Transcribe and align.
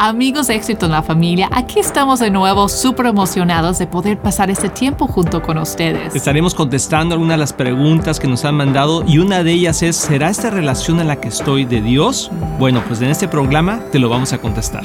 Amigos 0.00 0.46
de 0.46 0.54
éxito 0.54 0.86
en 0.86 0.92
la 0.92 1.02
familia, 1.02 1.48
aquí 1.50 1.80
estamos 1.80 2.20
de 2.20 2.30
nuevo 2.30 2.68
súper 2.68 3.06
emocionados 3.06 3.80
de 3.80 3.88
poder 3.88 4.16
pasar 4.16 4.48
este 4.48 4.68
tiempo 4.68 5.08
junto 5.08 5.42
con 5.42 5.58
ustedes. 5.58 6.14
Estaremos 6.14 6.54
contestando 6.54 7.16
algunas 7.16 7.34
de 7.34 7.38
las 7.38 7.52
preguntas 7.52 8.20
que 8.20 8.28
nos 8.28 8.44
han 8.44 8.54
mandado 8.54 9.02
y 9.04 9.18
una 9.18 9.42
de 9.42 9.50
ellas 9.50 9.82
es, 9.82 9.96
¿será 9.96 10.30
esta 10.30 10.50
relación 10.50 11.00
en 11.00 11.08
la 11.08 11.16
que 11.16 11.26
estoy 11.26 11.64
de 11.64 11.80
Dios? 11.80 12.30
Bueno, 12.60 12.80
pues 12.86 13.02
en 13.02 13.10
este 13.10 13.26
programa 13.26 13.80
te 13.90 13.98
lo 13.98 14.08
vamos 14.08 14.32
a 14.32 14.38
contestar. 14.38 14.84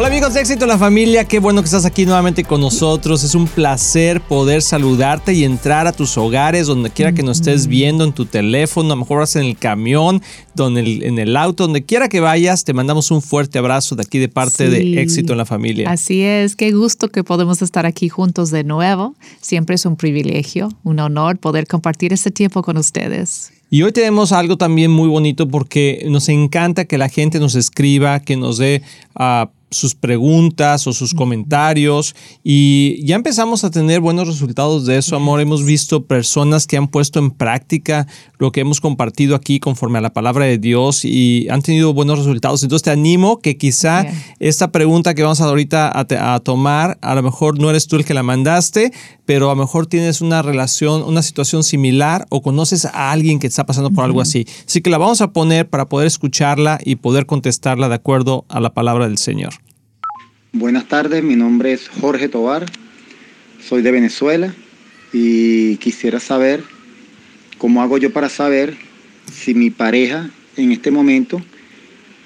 Hola 0.00 0.08
amigos 0.08 0.32
de 0.32 0.40
éxito 0.40 0.64
en 0.64 0.70
la 0.70 0.78
familia, 0.78 1.26
qué 1.26 1.40
bueno 1.40 1.60
que 1.60 1.66
estás 1.66 1.84
aquí 1.84 2.06
nuevamente 2.06 2.42
con 2.42 2.62
nosotros. 2.62 3.22
Es 3.22 3.34
un 3.34 3.46
placer 3.46 4.22
poder 4.22 4.62
saludarte 4.62 5.34
y 5.34 5.44
entrar 5.44 5.86
a 5.86 5.92
tus 5.92 6.16
hogares, 6.16 6.66
donde 6.66 6.88
quiera 6.88 7.12
que 7.12 7.22
nos 7.22 7.40
estés 7.40 7.66
viendo, 7.66 8.04
en 8.04 8.14
tu 8.14 8.24
teléfono, 8.24 8.94
a 8.94 8.96
lo 8.96 9.02
mejor 9.02 9.18
vas 9.18 9.36
en 9.36 9.42
el 9.42 9.58
camión, 9.58 10.22
donde, 10.54 11.06
en 11.06 11.18
el 11.18 11.36
auto, 11.36 11.64
donde 11.64 11.84
quiera 11.84 12.08
que 12.08 12.20
vayas. 12.20 12.64
Te 12.64 12.72
mandamos 12.72 13.10
un 13.10 13.20
fuerte 13.20 13.58
abrazo 13.58 13.94
de 13.94 14.00
aquí 14.00 14.18
de 14.18 14.30
parte 14.30 14.70
de 14.70 15.02
éxito 15.02 15.32
en 15.32 15.38
la 15.38 15.44
familia. 15.44 15.90
Así 15.90 16.22
es, 16.22 16.56
qué 16.56 16.72
gusto 16.72 17.10
que 17.10 17.22
podemos 17.22 17.60
estar 17.60 17.84
aquí 17.84 18.08
juntos 18.08 18.50
de 18.50 18.64
nuevo. 18.64 19.14
Siempre 19.42 19.74
es 19.74 19.84
un 19.84 19.96
privilegio, 19.96 20.70
un 20.82 20.98
honor 20.98 21.36
poder 21.36 21.66
compartir 21.66 22.14
este 22.14 22.30
tiempo 22.30 22.62
con 22.62 22.78
ustedes. 22.78 23.52
Y 23.68 23.82
hoy 23.82 23.92
tenemos 23.92 24.32
algo 24.32 24.56
también 24.56 24.90
muy 24.90 25.08
bonito 25.08 25.46
porque 25.46 26.06
nos 26.08 26.30
encanta 26.30 26.86
que 26.86 26.96
la 26.96 27.10
gente 27.10 27.38
nos 27.38 27.54
escriba, 27.54 28.18
que 28.20 28.36
nos 28.36 28.56
dé 28.56 28.82
uh, 29.14 29.46
sus 29.70 29.94
preguntas 29.94 30.86
o 30.86 30.92
sus 30.92 31.14
comentarios 31.14 32.16
y 32.42 33.04
ya 33.04 33.16
empezamos 33.16 33.64
a 33.64 33.70
tener 33.70 34.00
buenos 34.00 34.26
resultados 34.26 34.86
de 34.86 34.98
eso, 34.98 35.16
amor. 35.16 35.40
Hemos 35.40 35.64
visto 35.64 36.04
personas 36.06 36.66
que 36.66 36.76
han 36.76 36.88
puesto 36.88 37.18
en 37.18 37.30
práctica 37.30 38.06
lo 38.38 38.50
que 38.50 38.60
hemos 38.62 38.80
compartido 38.80 39.36
aquí 39.36 39.60
conforme 39.60 39.98
a 39.98 40.00
la 40.00 40.12
palabra 40.12 40.46
de 40.46 40.58
Dios 40.58 41.04
y 41.04 41.46
han 41.50 41.62
tenido 41.62 41.92
buenos 41.92 42.18
resultados. 42.18 42.62
Entonces 42.62 42.84
te 42.84 42.90
animo 42.90 43.40
que 43.40 43.56
quizá 43.58 44.06
esta 44.38 44.72
pregunta 44.72 45.14
que 45.14 45.22
vamos 45.22 45.40
a 45.40 45.50
ahorita 45.50 45.92
a, 45.94 46.40
tomar, 46.40 46.98
a 47.02 47.14
lo 47.14 47.22
mejor 47.22 47.58
no 47.58 47.70
eres 47.70 47.86
tú 47.86 47.96
el 47.96 48.04
que 48.04 48.14
la 48.14 48.22
mandaste, 48.22 48.92
pero 49.26 49.50
a 49.50 49.54
lo 49.54 49.60
mejor 49.60 49.86
tienes 49.86 50.20
una 50.20 50.42
relación, 50.42 51.02
una 51.02 51.22
situación 51.22 51.62
similar 51.62 52.26
o 52.30 52.40
conoces 52.42 52.84
a 52.86 53.10
alguien 53.10 53.38
que 53.38 53.46
está 53.46 53.66
pasando 53.66 53.90
por 53.90 54.04
algo 54.04 54.20
así. 54.20 54.46
Así 54.66 54.80
que 54.80 54.90
la 54.90 54.98
vamos 54.98 55.20
a 55.20 55.32
poner 55.32 55.68
para 55.68 55.88
poder 55.88 56.06
escucharla 56.06 56.78
y 56.84 56.96
poder 56.96 57.26
contestarla 57.26 57.88
de 57.88 57.96
acuerdo 57.96 58.44
a 58.48 58.60
la 58.60 58.72
palabra 58.72 59.06
del 59.06 59.18
Señor. 59.18 59.52
Buenas 60.52 60.88
tardes, 60.88 61.22
mi 61.22 61.36
nombre 61.36 61.72
es 61.72 61.88
Jorge 61.88 62.28
Tobar, 62.28 62.66
soy 63.62 63.82
de 63.82 63.92
Venezuela 63.92 64.52
y 65.12 65.76
quisiera 65.76 66.18
saber 66.18 66.64
cómo 67.56 67.82
hago 67.82 67.98
yo 67.98 68.12
para 68.12 68.28
saber 68.28 68.74
si 69.32 69.54
mi 69.54 69.70
pareja 69.70 70.28
en 70.56 70.72
este 70.72 70.90
momento 70.90 71.40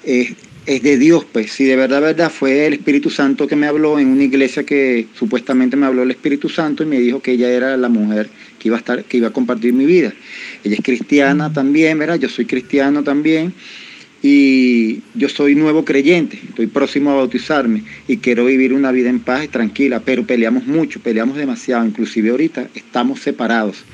es, 0.03 0.33
de 0.65 0.97
Dios, 0.97 1.23
pues 1.31 1.51
si 1.51 1.65
de 1.65 1.75
verdad, 1.75 2.01
verdad 2.01 2.31
fue 2.31 2.65
el 2.65 2.73
Espíritu 2.73 3.11
Santo 3.11 3.45
que 3.45 3.55
me 3.55 3.67
habló 3.67 3.99
en 3.99 4.07
una 4.07 4.23
iglesia 4.23 4.65
que 4.65 5.05
supuestamente 5.13 5.77
me 5.77 5.85
habló 5.85 6.01
el 6.01 6.09
Espíritu 6.09 6.49
Santo 6.49 6.81
y 6.81 6.87
me 6.87 6.99
dijo 6.99 7.21
que 7.21 7.33
ella 7.33 7.51
era 7.51 7.77
la 7.77 7.89
mujer 7.89 8.27
que 8.57 8.69
iba 8.69 8.77
a 8.77 8.79
estar, 8.79 9.03
que 9.03 9.17
iba 9.17 9.27
a 9.27 9.33
compartir 9.33 9.71
mi 9.71 9.85
vida. 9.85 10.11
Ella 10.63 10.73
es 10.73 10.83
cristiana 10.83 11.53
también, 11.53 11.99
¿verdad? 11.99 12.15
Yo 12.15 12.27
soy 12.27 12.45
cristiano 12.45 13.03
también 13.03 13.53
y 14.27 15.03
yo 15.13 15.29
soy 15.29 15.53
nuevo 15.53 15.85
creyente, 15.85 16.39
estoy 16.49 16.65
próximo 16.65 17.11
a 17.11 17.13
bautizarme 17.13 17.83
y 18.07 18.17
quiero 18.17 18.45
vivir 18.45 18.73
una 18.73 18.91
vida 18.91 19.07
en 19.07 19.19
paz 19.19 19.43
y 19.43 19.47
tranquila, 19.49 19.99
pero 19.99 20.25
peleamos 20.25 20.65
mucho, 20.65 20.99
peleamos 20.99 21.37
demasiado, 21.37 21.85
inclusive 21.85 22.31
ahorita 22.31 22.67
estamos 22.73 23.19
separados. 23.19 23.85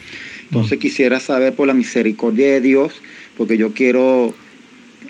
Entonces 0.44 0.78
mm. 0.78 0.82
quisiera 0.82 1.20
saber 1.20 1.54
por 1.54 1.68
la 1.68 1.74
misericordia 1.74 2.48
de 2.48 2.62
Dios, 2.62 2.94
porque 3.36 3.58
yo 3.58 3.74
quiero 3.74 4.34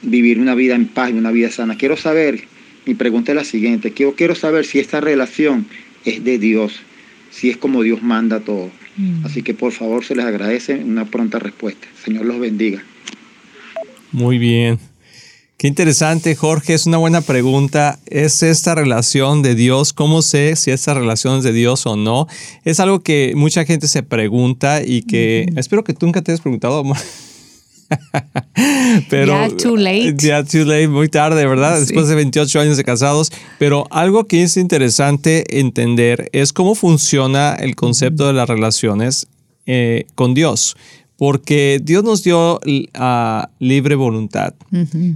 vivir 0.01 0.39
una 0.39 0.55
vida 0.55 0.73
en 0.73 0.87
paz 0.87 1.11
y 1.11 1.13
una 1.13 1.29
vida 1.29 1.51
sana. 1.51 1.77
Quiero 1.77 1.97
saber, 1.97 2.45
mi 2.87 2.95
pregunta 2.95 3.31
es 3.31 3.35
la 3.35 3.43
siguiente, 3.43 3.91
quiero, 3.91 4.15
quiero 4.15 4.33
saber 4.33 4.65
si 4.65 4.79
esta 4.79 5.01
relación 5.01 5.67
es 6.03 6.23
de 6.23 6.39
Dios, 6.39 6.79
si 7.29 7.51
es 7.51 7.57
como 7.57 7.83
Dios 7.83 8.01
manda 8.01 8.39
todo. 8.39 8.71
Mm. 8.97 9.23
Así 9.23 9.43
que 9.43 9.53
por 9.53 9.71
favor 9.71 10.03
se 10.03 10.15
les 10.15 10.25
agradece 10.25 10.77
una 10.83 11.05
pronta 11.05 11.37
respuesta. 11.37 11.87
Señor 12.03 12.25
los 12.25 12.39
bendiga. 12.39 12.83
Muy 14.11 14.39
bien. 14.39 14.79
Qué 15.61 15.67
interesante, 15.67 16.35
Jorge. 16.35 16.73
Es 16.73 16.87
una 16.87 16.97
buena 16.97 17.21
pregunta. 17.21 17.99
¿Es 18.07 18.41
esta 18.41 18.73
relación 18.73 19.43
de 19.43 19.53
Dios? 19.53 19.93
¿Cómo 19.93 20.23
sé 20.23 20.55
si 20.55 20.71
esta 20.71 20.95
relación 20.95 21.37
es 21.37 21.43
de 21.43 21.53
Dios 21.53 21.85
o 21.85 21.95
no? 21.95 22.25
Es 22.65 22.79
algo 22.79 23.01
que 23.01 23.33
mucha 23.35 23.63
gente 23.63 23.87
se 23.87 24.01
pregunta 24.01 24.81
y 24.83 25.03
que 25.03 25.45
espero 25.57 25.83
que 25.83 25.93
tú 25.93 26.07
nunca 26.07 26.23
te 26.23 26.31
hayas 26.31 26.41
preguntado, 26.41 26.79
amor. 26.79 26.97
Pero 29.11 29.33
ya 29.33 29.55
too 29.55 29.77
late. 29.77 30.15
Ya 30.17 30.43
too 30.43 30.65
late, 30.65 30.87
muy 30.87 31.09
tarde, 31.09 31.45
¿verdad? 31.45 31.79
Después 31.79 32.07
de 32.07 32.15
28 32.15 32.59
años 32.59 32.77
de 32.77 32.83
casados. 32.83 33.31
Pero 33.59 33.85
algo 33.91 34.25
que 34.25 34.41
es 34.41 34.57
interesante 34.57 35.59
entender 35.59 36.27
es 36.33 36.53
cómo 36.53 36.73
funciona 36.73 37.53
el 37.53 37.75
concepto 37.75 38.25
de 38.25 38.33
las 38.33 38.49
relaciones 38.49 39.27
eh, 39.67 40.07
con 40.15 40.33
Dios 40.33 40.75
porque 41.21 41.79
Dios 41.83 42.03
nos 42.03 42.23
dio 42.23 42.59
a 42.95 43.51
libre 43.59 43.93
voluntad. 43.93 44.55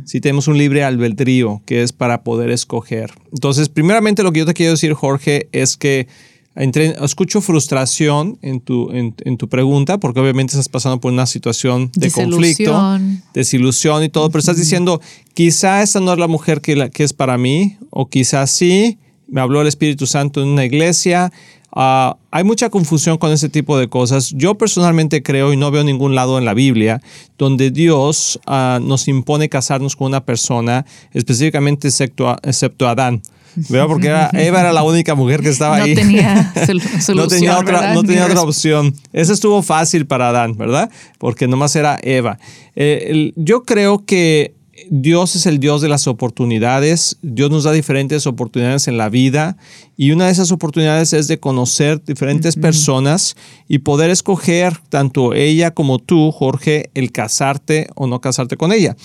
Si 0.06 0.22
tenemos 0.22 0.48
un 0.48 0.56
libre 0.56 0.84
albedrío 0.84 1.64
que 1.66 1.82
es 1.82 1.94
para 1.94 2.22
poder 2.22 2.52
escoger. 2.52 3.12
Entonces, 3.34 3.70
primeramente 3.70 4.22
lo 4.22 4.32
que 4.32 4.42
yo 4.42 4.46
te 4.46 4.54
quiero 4.54 4.74
decir, 4.74 4.94
Jorge, 4.94 5.50
es 5.52 5.78
que 5.78 6.08
escucho 6.56 7.42
frustración 7.42 8.38
en 8.44 8.60
tu, 8.60 8.92
en, 8.92 9.38
tu 9.38 9.50
pregunta, 9.50 9.98
porque 9.98 10.20
obviamente 10.20 10.52
estás 10.52 10.70
pasando 10.70 11.02
por 11.02 11.12
una 11.12 11.26
situación 11.26 11.90
de 11.96 12.12
conflicto, 12.12 13.00
desilusión 13.34 14.04
y 14.04 14.10
todo, 14.10 14.30
pero 14.30 14.42
estás 14.42 14.58
diciendo, 14.58 15.02
quizá 15.34 15.82
esta 15.82 16.02
no 16.02 16.14
es 16.14 16.20
la 16.20 16.28
mujer 16.28 16.62
que, 16.62 16.92
que 16.92 17.04
es 17.04 17.14
para 17.14 17.40
mí, 17.40 17.78
o 17.90 18.10
quizá 18.10 18.46
sí, 18.46 19.00
me 19.28 19.42
habló 19.42 19.60
el 19.60 19.68
Espíritu 19.68 20.06
Santo 20.06 20.44
en 20.44 20.50
una 20.50 20.66
iglesia, 20.66 21.32
Ah, 21.76 22.16
hay 22.32 22.46
mucha 22.46 22.70
confusión 22.70 23.18
con 23.18 23.32
ese 23.32 23.50
tipo 23.50 23.78
de 23.78 23.90
cosas. 23.90 24.32
Yo 24.32 24.56
personalmente 24.56 25.22
creo 25.22 25.52
y 25.52 25.58
no 25.58 25.72
veo 25.72 25.84
ningún 25.84 26.16
lado 26.16 26.38
en 26.38 26.46
la 26.46 26.54
Biblia 26.54 27.02
donde 27.38 27.70
Dios 27.70 28.40
ah, 28.48 28.80
nos 28.82 29.10
impone 29.10 29.50
casarnos 29.50 29.98
con 29.98 30.08
una 30.08 30.24
persona, 30.24 30.86
específicamente 31.14 31.90
excepto, 31.90 32.36
excepto 32.44 32.88
Adán. 32.88 33.22
¿verdad? 33.70 33.88
Porque 33.88 34.08
Eva 34.34 34.60
era 34.62 34.74
la 34.74 34.84
única 34.84 35.16
mujer 35.16 35.42
que 35.42 35.50
estaba 35.50 35.78
ahí. 35.78 35.96
Tenía 35.96 36.54
solución, 36.66 37.18
no 37.18 37.28
tenía 37.28 37.58
otra, 37.58 37.94
no 37.94 38.04
tenía 38.04 38.26
otra 38.26 38.42
opción. 38.42 38.94
Eso 39.12 39.34
estuvo 39.34 39.62
fácil 39.62 40.06
para 40.06 40.30
Adán, 40.30 40.58
¿verdad? 40.58 40.90
Porque 41.18 41.48
nomás 41.48 41.76
era 41.76 42.00
Eva. 42.02 42.38
Eh, 42.76 43.32
yo 43.36 43.64
creo 43.64 44.06
que 44.06 44.54
Dios 44.90 45.36
es 45.38 45.46
el 45.46 45.60
Dios 45.60 45.82
de 45.82 45.88
las 45.88 46.06
oportunidades. 46.06 47.18
Dios 47.22 47.50
nos 47.50 47.64
da 47.64 47.72
diferentes 47.72 48.28
oportunidades 48.28 48.88
en 48.88 48.98
la 48.98 49.08
vida 49.10 49.58
y 49.96 50.12
una 50.12 50.26
de 50.26 50.32
esas 50.32 50.52
oportunidades 50.52 51.14
es 51.14 51.28
de 51.28 51.40
conocer 51.40 52.04
diferentes 52.04 52.58
personas 52.58 53.38
y 53.70 53.80
poder 53.80 54.10
escoger 54.10 54.78
tanto 54.90 55.34
ella 55.34 55.72
como 55.72 56.00
tú, 56.00 56.32
Jorge, 56.32 56.90
el 56.94 57.14
casarte 57.14 57.88
o 57.96 58.08
no 58.08 58.20
casarte 58.20 58.58
con 58.58 58.74
ella. 58.74 58.98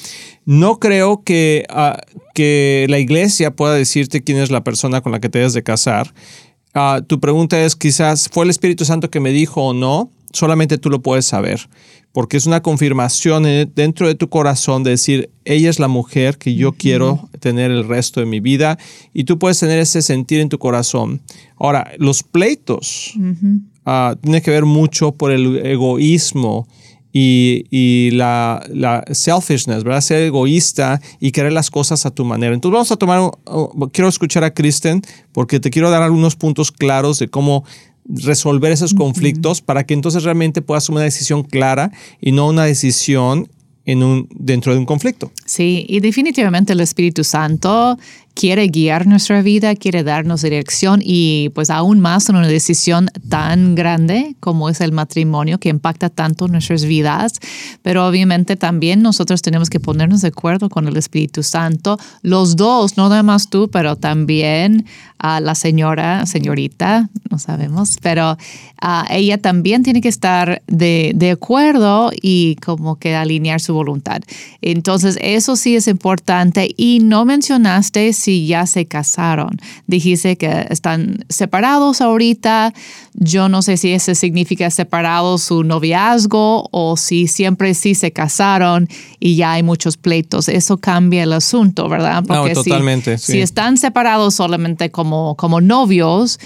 No 0.44 0.80
creo 0.80 1.22
que, 1.22 1.66
ah, 1.70 2.00
que 2.34 2.86
la 2.88 2.98
iglesia 2.98 3.54
pueda 3.54 3.74
decirte 3.74 4.22
quién 4.22 4.38
es 4.38 4.50
la 4.50 4.64
persona 4.64 5.02
con 5.02 5.12
la 5.12 5.20
que 5.20 5.28
te 5.28 5.38
debes 5.38 5.54
de 5.54 5.62
casar. 5.62 6.12
Ah, 6.74 7.00
tu 7.06 7.20
pregunta 7.20 7.60
es 7.60 7.76
quizás, 7.76 8.28
¿fue 8.28 8.44
el 8.44 8.50
Espíritu 8.50 8.84
Santo 8.84 9.08
que 9.08 9.20
me 9.20 9.30
dijo 9.30 9.62
o 9.62 9.72
no? 9.72 10.10
Solamente 10.32 10.78
tú 10.78 10.90
lo 10.90 11.02
puedes 11.02 11.26
saber 11.26 11.68
porque 12.12 12.36
es 12.36 12.46
una 12.46 12.60
confirmación 12.60 13.44
dentro 13.74 14.08
de 14.08 14.14
tu 14.14 14.28
corazón 14.28 14.82
de 14.82 14.90
decir, 14.90 15.30
ella 15.44 15.70
es 15.70 15.78
la 15.78 15.88
mujer 15.88 16.38
que 16.38 16.54
yo 16.54 16.72
quiero 16.72 17.28
tener 17.38 17.70
el 17.70 17.86
resto 17.86 18.20
de 18.20 18.26
mi 18.26 18.40
vida 18.40 18.78
y 19.14 19.24
tú 19.24 19.38
puedes 19.38 19.60
tener 19.60 19.78
ese 19.78 20.02
sentir 20.02 20.40
en 20.40 20.48
tu 20.48 20.58
corazón. 20.58 21.20
Ahora, 21.56 21.92
los 21.98 22.22
pleitos 22.22 23.14
ah, 23.86 24.16
tienen 24.20 24.42
que 24.42 24.50
ver 24.50 24.64
mucho 24.64 25.12
por 25.12 25.30
el 25.30 25.64
egoísmo 25.64 26.66
y, 27.12 28.10
la, 28.12 28.64
la, 28.72 29.04
selfishness, 29.10 29.82
¿verdad? 29.82 30.00
Ser 30.00 30.22
egoísta 30.22 31.00
y 31.18 31.32
querer 31.32 31.52
las 31.52 31.70
cosas 31.70 32.06
a 32.06 32.10
tu 32.10 32.24
manera. 32.24 32.54
Entonces 32.54 32.74
vamos 32.74 32.92
a 32.92 32.96
tomar, 32.96 33.30
quiero 33.92 34.08
escuchar 34.08 34.44
a 34.44 34.54
Kristen 34.54 35.02
porque 35.32 35.58
te 35.58 35.70
quiero 35.70 35.90
dar 35.90 36.02
algunos 36.02 36.36
puntos 36.36 36.70
claros 36.70 37.18
de 37.18 37.28
cómo 37.28 37.64
resolver 38.14 38.72
esos 38.72 38.94
conflictos 38.94 39.60
para 39.60 39.84
que 39.84 39.94
entonces 39.94 40.24
realmente 40.24 40.62
puedas 40.62 40.84
tomar 40.86 41.00
una 41.00 41.04
decisión 41.04 41.42
clara 41.42 41.92
y 42.20 42.32
no 42.32 42.48
una 42.48 42.64
decisión 42.64 43.48
en 43.84 44.02
un, 44.02 44.28
dentro 44.34 44.72
de 44.72 44.78
un 44.78 44.86
conflicto. 44.86 45.32
Sí, 45.46 45.86
y 45.88 46.00
definitivamente 46.00 46.72
el 46.72 46.80
Espíritu 46.80 47.24
Santo 47.24 47.98
quiere 48.34 48.68
guiar 48.68 49.06
nuestra 49.06 49.42
vida, 49.42 49.74
quiere 49.74 50.02
darnos 50.02 50.42
dirección 50.42 51.00
y 51.02 51.50
pues 51.54 51.70
aún 51.70 52.00
más 52.00 52.28
en 52.28 52.36
una 52.36 52.48
decisión 52.48 53.08
tan 53.28 53.74
grande 53.74 54.34
como 54.40 54.68
es 54.68 54.80
el 54.80 54.92
matrimonio 54.92 55.58
que 55.58 55.68
impacta 55.68 56.08
tanto 56.08 56.48
nuestras 56.48 56.84
vidas. 56.84 57.34
Pero 57.82 58.06
obviamente 58.06 58.56
también 58.56 59.02
nosotros 59.02 59.42
tenemos 59.42 59.70
que 59.70 59.80
ponernos 59.80 60.22
de 60.22 60.28
acuerdo 60.28 60.68
con 60.68 60.88
el 60.88 60.96
Espíritu 60.96 61.42
Santo, 61.42 61.98
los 62.22 62.56
dos, 62.56 62.96
no 62.96 63.08
nada 63.08 63.22
más 63.22 63.50
tú, 63.50 63.68
pero 63.70 63.96
también 63.96 64.86
a 65.18 65.40
la 65.40 65.54
señora, 65.54 66.24
señorita, 66.24 67.10
no 67.30 67.38
sabemos, 67.38 67.98
pero 68.00 68.38
ella 69.10 69.36
también 69.36 69.82
tiene 69.82 70.00
que 70.00 70.08
estar 70.08 70.62
de, 70.66 71.12
de 71.14 71.32
acuerdo 71.32 72.10
y 72.22 72.56
como 72.64 72.96
que 72.96 73.14
alinear 73.14 73.60
su 73.60 73.74
voluntad. 73.74 74.22
Entonces, 74.62 75.18
eso 75.20 75.56
sí 75.56 75.76
es 75.76 75.88
importante 75.88 76.74
y 76.74 77.00
no 77.00 77.26
mencionaste 77.26 78.14
si 78.20 78.46
ya 78.46 78.66
se 78.66 78.86
casaron. 78.86 79.58
Dijiste 79.86 80.36
que 80.36 80.66
están 80.70 81.24
separados 81.28 82.00
ahorita. 82.00 82.72
Yo 83.14 83.48
no 83.48 83.62
sé 83.62 83.76
si 83.76 83.92
eso 83.92 84.14
significa 84.14 84.70
separado 84.70 85.38
su 85.38 85.64
noviazgo 85.64 86.68
o 86.70 86.96
si 86.96 87.26
siempre 87.26 87.74
sí 87.74 87.94
se 87.94 88.12
casaron 88.12 88.88
y 89.18 89.36
ya 89.36 89.52
hay 89.52 89.62
muchos 89.62 89.96
pleitos. 89.96 90.48
Eso 90.48 90.76
cambia 90.78 91.22
el 91.22 91.32
asunto, 91.32 91.88
¿verdad? 91.88 92.22
Porque 92.26 92.54
no, 92.54 92.62
totalmente. 92.62 93.18
Si, 93.18 93.32
si 93.32 93.40
están 93.40 93.76
separados 93.76 94.34
solamente 94.34 94.90
como, 94.90 95.34
como 95.36 95.60
novios, 95.60 96.38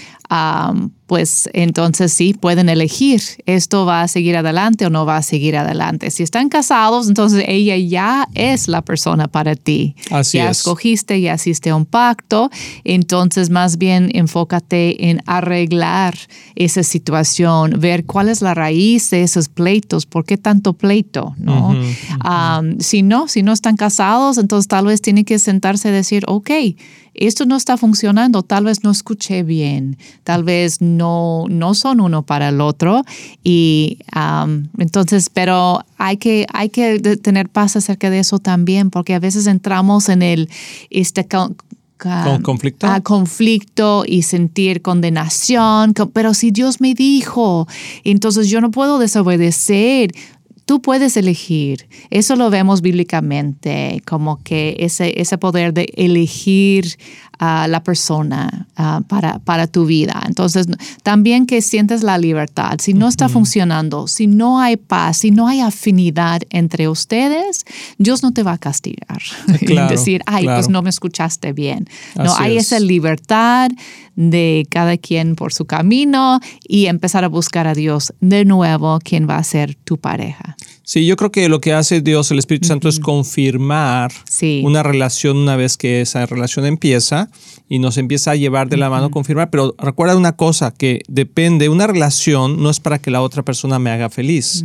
pues 1.07 1.49
entonces 1.53 2.11
sí 2.11 2.33
pueden 2.33 2.67
elegir 2.67 3.21
esto 3.45 3.85
va 3.85 4.01
a 4.01 4.07
seguir 4.07 4.37
adelante 4.37 4.85
o 4.85 4.89
no 4.89 5.05
va 5.05 5.17
a 5.17 5.21
seguir 5.21 5.55
adelante. 5.55 6.09
Si 6.09 6.23
están 6.23 6.49
casados, 6.49 7.07
entonces 7.07 7.45
ella 7.47 7.77
ya 7.77 8.27
es 8.33 8.67
la 8.67 8.81
persona 8.81 9.27
para 9.27 9.55
ti. 9.55 9.95
Así 10.09 10.37
ya 10.37 10.49
escogiste, 10.49 11.21
ya 11.21 11.35
hiciste 11.35 11.71
un 11.73 11.85
pacto, 11.85 12.49
entonces 12.83 13.49
más 13.49 13.77
bien 13.77 14.09
enfócate 14.13 15.09
en 15.09 15.21
arreglar 15.25 16.15
esa 16.55 16.83
situación, 16.83 17.75
ver 17.79 18.05
cuál 18.05 18.29
es 18.29 18.41
la 18.41 18.53
raíz 18.53 19.09
de 19.11 19.23
esos 19.23 19.49
pleitos, 19.49 20.05
por 20.05 20.25
qué 20.25 20.37
tanto 20.37 20.73
pleito, 20.73 21.35
¿no? 21.37 21.75
si 22.79 23.03
no, 23.03 23.27
si 23.27 23.43
no 23.43 23.53
están 23.53 23.77
casados, 23.77 24.37
entonces 24.37 24.67
tal 24.67 24.85
vez 24.85 25.01
tiene 25.01 25.23
que 25.23 25.37
sentarse 25.39 25.89
y 25.89 25.91
decir, 25.91 26.23
ok, 26.27 26.49
esto 27.15 27.45
no 27.45 27.55
está 27.55 27.77
funcionando, 27.77 28.43
tal 28.43 28.65
vez 28.65 28.83
no 28.83 28.91
escuché 28.91 29.43
bien, 29.43 29.97
tal 30.23 30.43
vez 30.43 30.81
no, 30.81 31.45
no 31.49 31.73
son 31.73 32.01
uno 32.01 32.23
para 32.23 32.49
el 32.49 32.61
otro. 32.61 33.03
Y 33.43 33.99
entonces, 34.77 35.29
pero 35.29 35.83
hay 35.97 36.17
que, 36.17 36.45
hay 36.53 36.69
que 36.69 36.99
tener 36.99 37.49
paz 37.49 37.75
acerca 37.75 38.09
de 38.09 38.19
eso 38.19 38.39
también, 38.39 38.89
porque 38.89 39.13
a 39.13 39.19
veces 39.19 39.47
entramos 39.47 40.09
en 40.09 40.21
el, 40.21 40.49
este, 40.89 41.25
¿Con 41.97 42.41
conflicto? 42.41 42.87
A 42.87 42.99
conflicto 42.99 44.03
y 44.05 44.23
sentir 44.23 44.81
condenación, 44.81 45.93
pero 46.13 46.33
si 46.33 46.51
Dios 46.51 46.81
me 46.81 46.93
dijo, 46.93 47.67
entonces 48.03 48.49
yo 48.49 48.59
no 48.59 48.69
puedo 48.69 48.99
desobedecer. 48.99 50.11
Tú 50.65 50.81
puedes 50.81 51.15
elegir. 51.15 51.87
Eso 52.09 52.35
lo 52.35 52.49
vemos 52.49 52.81
bíblicamente, 52.81 54.01
como 54.05 54.41
que 54.43 54.75
ese, 54.79 55.21
ese 55.21 55.37
poder 55.37 55.73
de 55.73 55.87
elegir 55.95 56.97
a 57.39 57.67
la 57.67 57.83
persona 57.83 58.67
para, 59.07 59.39
para 59.39 59.67
tu 59.67 59.85
vida. 59.85 60.23
Entonces, 60.25 60.67
también 61.03 61.45
que 61.45 61.61
sientes 61.61 62.03
la 62.03 62.17
libertad. 62.17 62.77
Si 62.79 62.93
no 62.93 63.07
está 63.07 63.29
funcionando, 63.29 64.07
si 64.07 64.27
no 64.27 64.59
hay 64.59 64.77
paz, 64.77 65.17
si 65.17 65.31
no 65.31 65.47
hay 65.47 65.61
afinidad 65.61 66.41
entre 66.49 66.87
ustedes, 66.87 67.65
Dios 67.97 68.23
no 68.23 68.31
te 68.31 68.43
va 68.43 68.53
a 68.53 68.57
castigar. 68.57 69.21
y 69.61 69.75
decir, 69.75 70.21
ay, 70.25 70.45
pues 70.45 70.69
no 70.69 70.81
me 70.81 70.89
escuchaste 70.89 71.53
bien. 71.53 71.87
No, 72.15 72.33
hay 72.37 72.57
esa 72.57 72.79
libertad 72.79 73.69
de 74.15 74.65
cada 74.69 74.97
quien 74.97 75.35
por 75.35 75.53
su 75.53 75.65
camino 75.65 76.39
y 76.67 76.85
empezar 76.85 77.23
a 77.23 77.27
buscar 77.27 77.67
a 77.67 77.73
Dios 77.73 78.13
de 78.21 78.45
nuevo, 78.45 78.99
quien 79.03 79.27
va 79.27 79.37
a 79.37 79.43
ser 79.43 79.75
tu 79.75 79.97
pareja. 79.97 80.54
Sí, 80.87 81.07
yo 81.07 81.15
creo 81.15 81.31
que 81.31 81.49
lo 81.49 81.61
que 81.61 81.73
hace 81.73 82.01
Dios, 82.01 82.29
el 82.29 82.37
Espíritu 82.37 82.67
Santo, 82.67 82.87
es 82.87 82.99
confirmar 82.99 84.11
una 84.63 84.83
relación 84.83 85.35
una 85.35 85.55
vez 85.55 85.77
que 85.77 86.01
esa 86.01 86.27
relación 86.27 86.63
empieza 86.67 87.29
y 87.67 87.79
nos 87.79 87.97
empieza 87.97 88.29
a 88.29 88.35
llevar 88.35 88.69
de 88.69 88.77
la 88.77 88.91
mano, 88.91 89.09
confirmar. 89.09 89.49
Pero 89.49 89.73
recuerda 89.79 90.15
una 90.15 90.35
cosa, 90.35 90.69
que 90.69 91.01
depende, 91.07 91.69
una 91.69 91.87
relación 91.87 92.61
no 92.61 92.69
es 92.69 92.79
para 92.79 92.99
que 92.99 93.09
la 93.09 93.23
otra 93.23 93.41
persona 93.41 93.79
me 93.79 93.89
haga 93.89 94.11
feliz. 94.11 94.63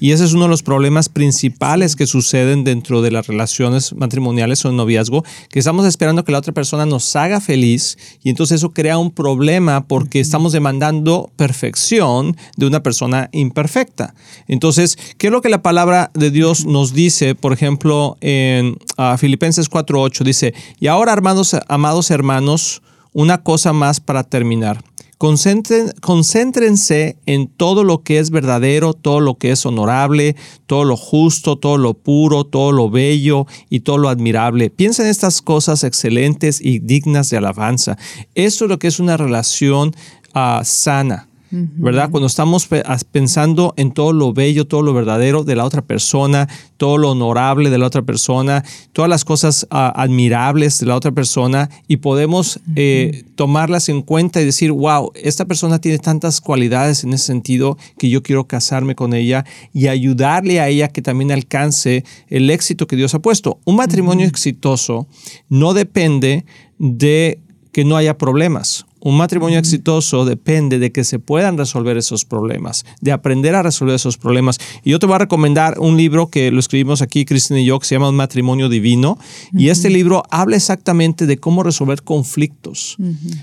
Y 0.00 0.12
ese 0.12 0.24
es 0.24 0.32
uno 0.32 0.44
de 0.44 0.48
los 0.48 0.62
problemas 0.62 1.10
principales 1.10 1.96
que 1.96 2.06
suceden 2.06 2.64
dentro 2.64 3.02
de 3.02 3.10
las 3.10 3.26
relaciones 3.26 3.92
matrimoniales 3.92 4.64
o 4.64 4.70
en 4.70 4.76
noviazgo, 4.76 5.22
que 5.50 5.58
estamos 5.58 5.84
esperando 5.84 6.24
que 6.24 6.32
la 6.32 6.38
otra 6.38 6.54
persona 6.54 6.86
nos 6.86 7.14
haga 7.14 7.42
feliz 7.42 7.98
y 8.22 8.30
entonces 8.30 8.56
eso 8.56 8.72
crea 8.72 8.96
un 8.96 9.10
problema 9.10 9.86
porque 9.86 10.20
estamos 10.20 10.52
demandando 10.52 11.30
perfección 11.36 12.38
de 12.56 12.66
una 12.66 12.82
persona 12.82 13.28
imperfecta. 13.32 14.14
Entonces, 14.46 14.96
¿qué 15.18 15.26
es 15.26 15.32
lo 15.32 15.42
que 15.42 15.50
la 15.50 15.57
palabra 15.62 16.10
de 16.14 16.30
Dios 16.30 16.64
nos 16.66 16.92
dice, 16.92 17.34
por 17.34 17.52
ejemplo, 17.52 18.16
en 18.20 18.78
uh, 18.96 19.16
Filipenses 19.16 19.70
4.8, 19.70 20.24
dice, 20.24 20.54
y 20.80 20.86
ahora, 20.86 21.12
hermanos, 21.12 21.56
amados 21.68 22.10
hermanos, 22.10 22.82
una 23.12 23.42
cosa 23.42 23.72
más 23.72 24.00
para 24.00 24.24
terminar. 24.24 24.82
Concéntrense 25.18 27.16
en 27.26 27.48
todo 27.48 27.82
lo 27.82 28.04
que 28.04 28.20
es 28.20 28.30
verdadero, 28.30 28.94
todo 28.94 29.18
lo 29.18 29.36
que 29.36 29.50
es 29.50 29.66
honorable, 29.66 30.36
todo 30.66 30.84
lo 30.84 30.96
justo, 30.96 31.58
todo 31.58 31.76
lo 31.76 31.94
puro, 31.94 32.44
todo 32.44 32.70
lo 32.70 32.88
bello 32.88 33.48
y 33.68 33.80
todo 33.80 33.98
lo 33.98 34.10
admirable. 34.10 34.70
Piensen 34.70 35.06
en 35.06 35.10
estas 35.10 35.42
cosas 35.42 35.82
excelentes 35.82 36.60
y 36.60 36.78
dignas 36.78 37.30
de 37.30 37.38
alabanza. 37.38 37.98
Esto 38.36 38.66
es 38.66 38.68
lo 38.68 38.78
que 38.78 38.86
es 38.86 39.00
una 39.00 39.16
relación 39.16 39.92
uh, 40.36 40.62
sana. 40.62 41.27
¿Verdad? 41.50 42.10
Cuando 42.10 42.26
estamos 42.26 42.68
pensando 43.10 43.74
en 43.76 43.92
todo 43.92 44.12
lo 44.12 44.32
bello, 44.32 44.66
todo 44.66 44.82
lo 44.82 44.92
verdadero 44.92 45.44
de 45.44 45.56
la 45.56 45.64
otra 45.64 45.82
persona, 45.82 46.48
todo 46.76 46.98
lo 46.98 47.10
honorable 47.10 47.70
de 47.70 47.78
la 47.78 47.86
otra 47.86 48.02
persona, 48.02 48.64
todas 48.92 49.08
las 49.08 49.24
cosas 49.24 49.66
ah, 49.70 49.92
admirables 49.96 50.78
de 50.78 50.86
la 50.86 50.96
otra 50.96 51.12
persona 51.12 51.70
y 51.86 51.98
podemos 51.98 52.60
eh, 52.76 53.24
tomarlas 53.34 53.88
en 53.88 54.02
cuenta 54.02 54.40
y 54.40 54.44
decir, 54.44 54.72
wow, 54.72 55.12
esta 55.14 55.44
persona 55.44 55.80
tiene 55.80 55.98
tantas 55.98 56.40
cualidades 56.40 57.04
en 57.04 57.12
ese 57.12 57.26
sentido 57.26 57.78
que 57.98 58.08
yo 58.08 58.22
quiero 58.22 58.46
casarme 58.46 58.94
con 58.94 59.14
ella 59.14 59.44
y 59.72 59.88
ayudarle 59.88 60.60
a 60.60 60.68
ella 60.68 60.88
que 60.88 61.02
también 61.02 61.32
alcance 61.32 62.04
el 62.28 62.50
éxito 62.50 62.86
que 62.86 62.96
Dios 62.96 63.14
ha 63.14 63.20
puesto. 63.20 63.58
Un 63.64 63.76
matrimonio 63.76 64.26
exitoso 64.26 65.06
no 65.48 65.74
depende 65.74 66.44
de 66.78 67.40
que 67.72 67.84
no 67.84 67.96
haya 67.96 68.18
problemas. 68.18 68.86
Un 69.00 69.16
matrimonio 69.16 69.58
exitoso 69.58 70.24
depende 70.24 70.78
de 70.78 70.90
que 70.92 71.04
se 71.04 71.18
puedan 71.18 71.56
resolver 71.56 71.96
esos 71.96 72.24
problemas, 72.24 72.84
de 73.00 73.12
aprender 73.12 73.54
a 73.54 73.62
resolver 73.62 73.94
esos 73.94 74.16
problemas. 74.16 74.58
Y 74.82 74.90
yo 74.90 74.98
te 74.98 75.06
voy 75.06 75.14
a 75.14 75.18
recomendar 75.18 75.78
un 75.78 75.96
libro 75.96 76.28
que 76.28 76.50
lo 76.50 76.58
escribimos 76.58 77.00
aquí, 77.02 77.24
Cristina 77.24 77.60
y 77.60 77.66
yo, 77.66 77.78
que 77.78 77.86
se 77.86 77.94
llama 77.94 78.08
Un 78.08 78.16
matrimonio 78.16 78.68
divino. 78.68 79.18
Y 79.52 79.68
este 79.68 79.90
libro 79.90 80.22
habla 80.30 80.56
exactamente 80.56 81.26
de 81.26 81.38
cómo 81.38 81.62
resolver 81.62 82.02
conflictos. 82.02 82.96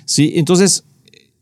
¿sí? 0.05 0.33
Entonces, 0.35 0.83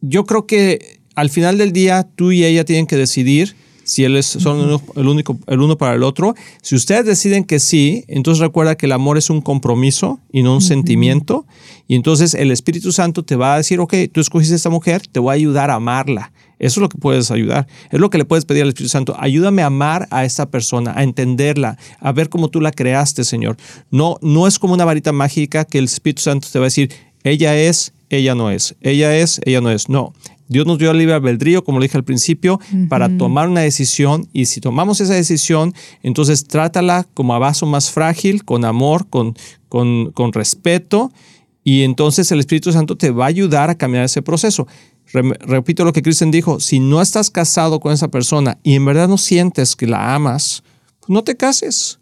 yo 0.01 0.25
creo 0.25 0.45
que 0.45 0.99
al 1.15 1.29
final 1.29 1.57
del 1.57 1.73
día 1.73 2.07
tú 2.15 2.31
y 2.31 2.43
ella 2.43 2.65
tienen 2.65 2.87
que 2.87 2.97
decidir 2.97 3.55
si 3.83 4.03
él 4.03 4.15
es, 4.15 4.25
son 4.25 4.81
el 4.95 5.07
único, 5.07 5.37
el 5.47 5.61
uno 5.61 5.77
para 5.77 5.95
el 5.95 6.03
otro. 6.03 6.35
Si 6.61 6.75
ustedes 6.75 7.05
deciden 7.05 7.43
que 7.43 7.59
sí, 7.59 8.05
entonces 8.07 8.41
recuerda 8.41 8.75
que 8.75 8.85
el 8.85 8.91
amor 8.91 9.17
es 9.17 9.29
un 9.29 9.41
compromiso 9.41 10.19
y 10.31 10.43
no 10.43 10.53
un 10.55 10.61
sentimiento. 10.61 11.45
Y 11.87 11.95
entonces 11.95 12.33
el 12.33 12.51
Espíritu 12.51 12.91
Santo 12.91 13.23
te 13.23 13.35
va 13.35 13.53
a 13.53 13.57
decir, 13.57 13.79
ok, 13.79 13.93
tú 14.11 14.21
escogiste 14.21 14.53
a 14.53 14.57
esta 14.57 14.69
mujer, 14.69 15.05
te 15.07 15.19
voy 15.19 15.31
a 15.31 15.33
ayudar 15.33 15.69
a 15.69 15.75
amarla. 15.75 16.31
Eso 16.59 16.79
es 16.79 16.81
lo 16.81 16.89
que 16.89 16.97
puedes 16.97 17.29
ayudar. 17.29 17.67
Es 17.91 17.99
lo 17.99 18.09
que 18.09 18.17
le 18.17 18.25
puedes 18.25 18.45
pedir 18.45 18.63
al 18.63 18.69
Espíritu 18.69 18.89
Santo. 18.89 19.15
Ayúdame 19.19 19.63
a 19.63 19.65
amar 19.65 20.07
a 20.11 20.23
esta 20.23 20.49
persona, 20.49 20.93
a 20.95 21.03
entenderla, 21.03 21.77
a 21.99 22.11
ver 22.13 22.29
cómo 22.29 22.47
tú 22.47 22.61
la 22.61 22.71
creaste, 22.71 23.25
Señor. 23.25 23.57
No, 23.91 24.17
no 24.21 24.47
es 24.47 24.59
como 24.59 24.73
una 24.73 24.85
varita 24.85 25.11
mágica 25.11 25.65
que 25.65 25.77
el 25.77 25.85
Espíritu 25.85 26.21
Santo 26.21 26.47
te 26.51 26.59
va 26.59 26.65
a 26.65 26.67
decir, 26.67 26.89
ella 27.23 27.57
es, 27.57 27.93
ella 28.17 28.35
no 28.35 28.49
es. 28.49 28.75
Ella 28.81 29.15
es, 29.17 29.41
ella 29.45 29.61
no 29.61 29.69
es. 29.69 29.89
No. 29.89 30.13
Dios 30.47 30.67
nos 30.67 30.77
dio 30.77 30.91
el 30.91 30.97
libre 30.97 31.15
albedrío, 31.15 31.63
como 31.63 31.79
lo 31.79 31.83
dije 31.83 31.97
al 31.97 32.03
principio, 32.03 32.59
para 32.89 33.17
tomar 33.17 33.49
una 33.49 33.61
decisión 33.61 34.27
y 34.33 34.45
si 34.45 34.61
tomamos 34.61 35.01
esa 35.01 35.13
decisión, 35.13 35.73
entonces 36.03 36.45
trátala 36.45 37.07
como 37.13 37.33
a 37.33 37.39
vaso 37.39 37.65
más 37.65 37.89
frágil, 37.89 38.43
con 38.43 38.65
amor, 38.65 39.07
con, 39.09 39.35
con, 39.69 40.11
con 40.11 40.33
respeto 40.33 41.11
y 41.63 41.83
entonces 41.83 42.31
el 42.31 42.39
Espíritu 42.39 42.71
Santo 42.71 42.97
te 42.97 43.11
va 43.11 43.25
a 43.25 43.29
ayudar 43.29 43.69
a 43.69 43.75
caminar 43.75 44.05
ese 44.05 44.21
proceso. 44.21 44.67
repito 45.13 45.85
lo 45.85 45.93
que 45.93 46.01
Cristian 46.01 46.31
dijo, 46.31 46.59
si 46.59 46.79
no 46.79 47.01
estás 47.01 47.29
casado 47.29 47.79
con 47.79 47.93
esa 47.93 48.09
persona 48.09 48.59
y 48.63 48.75
en 48.75 48.85
verdad 48.85 49.07
no 49.07 49.17
sientes 49.17 49.75
que 49.75 49.87
la 49.87 50.13
amas, 50.13 50.63
pues 50.99 51.09
no 51.09 51.23
te 51.23 51.35
cases. 51.35 51.99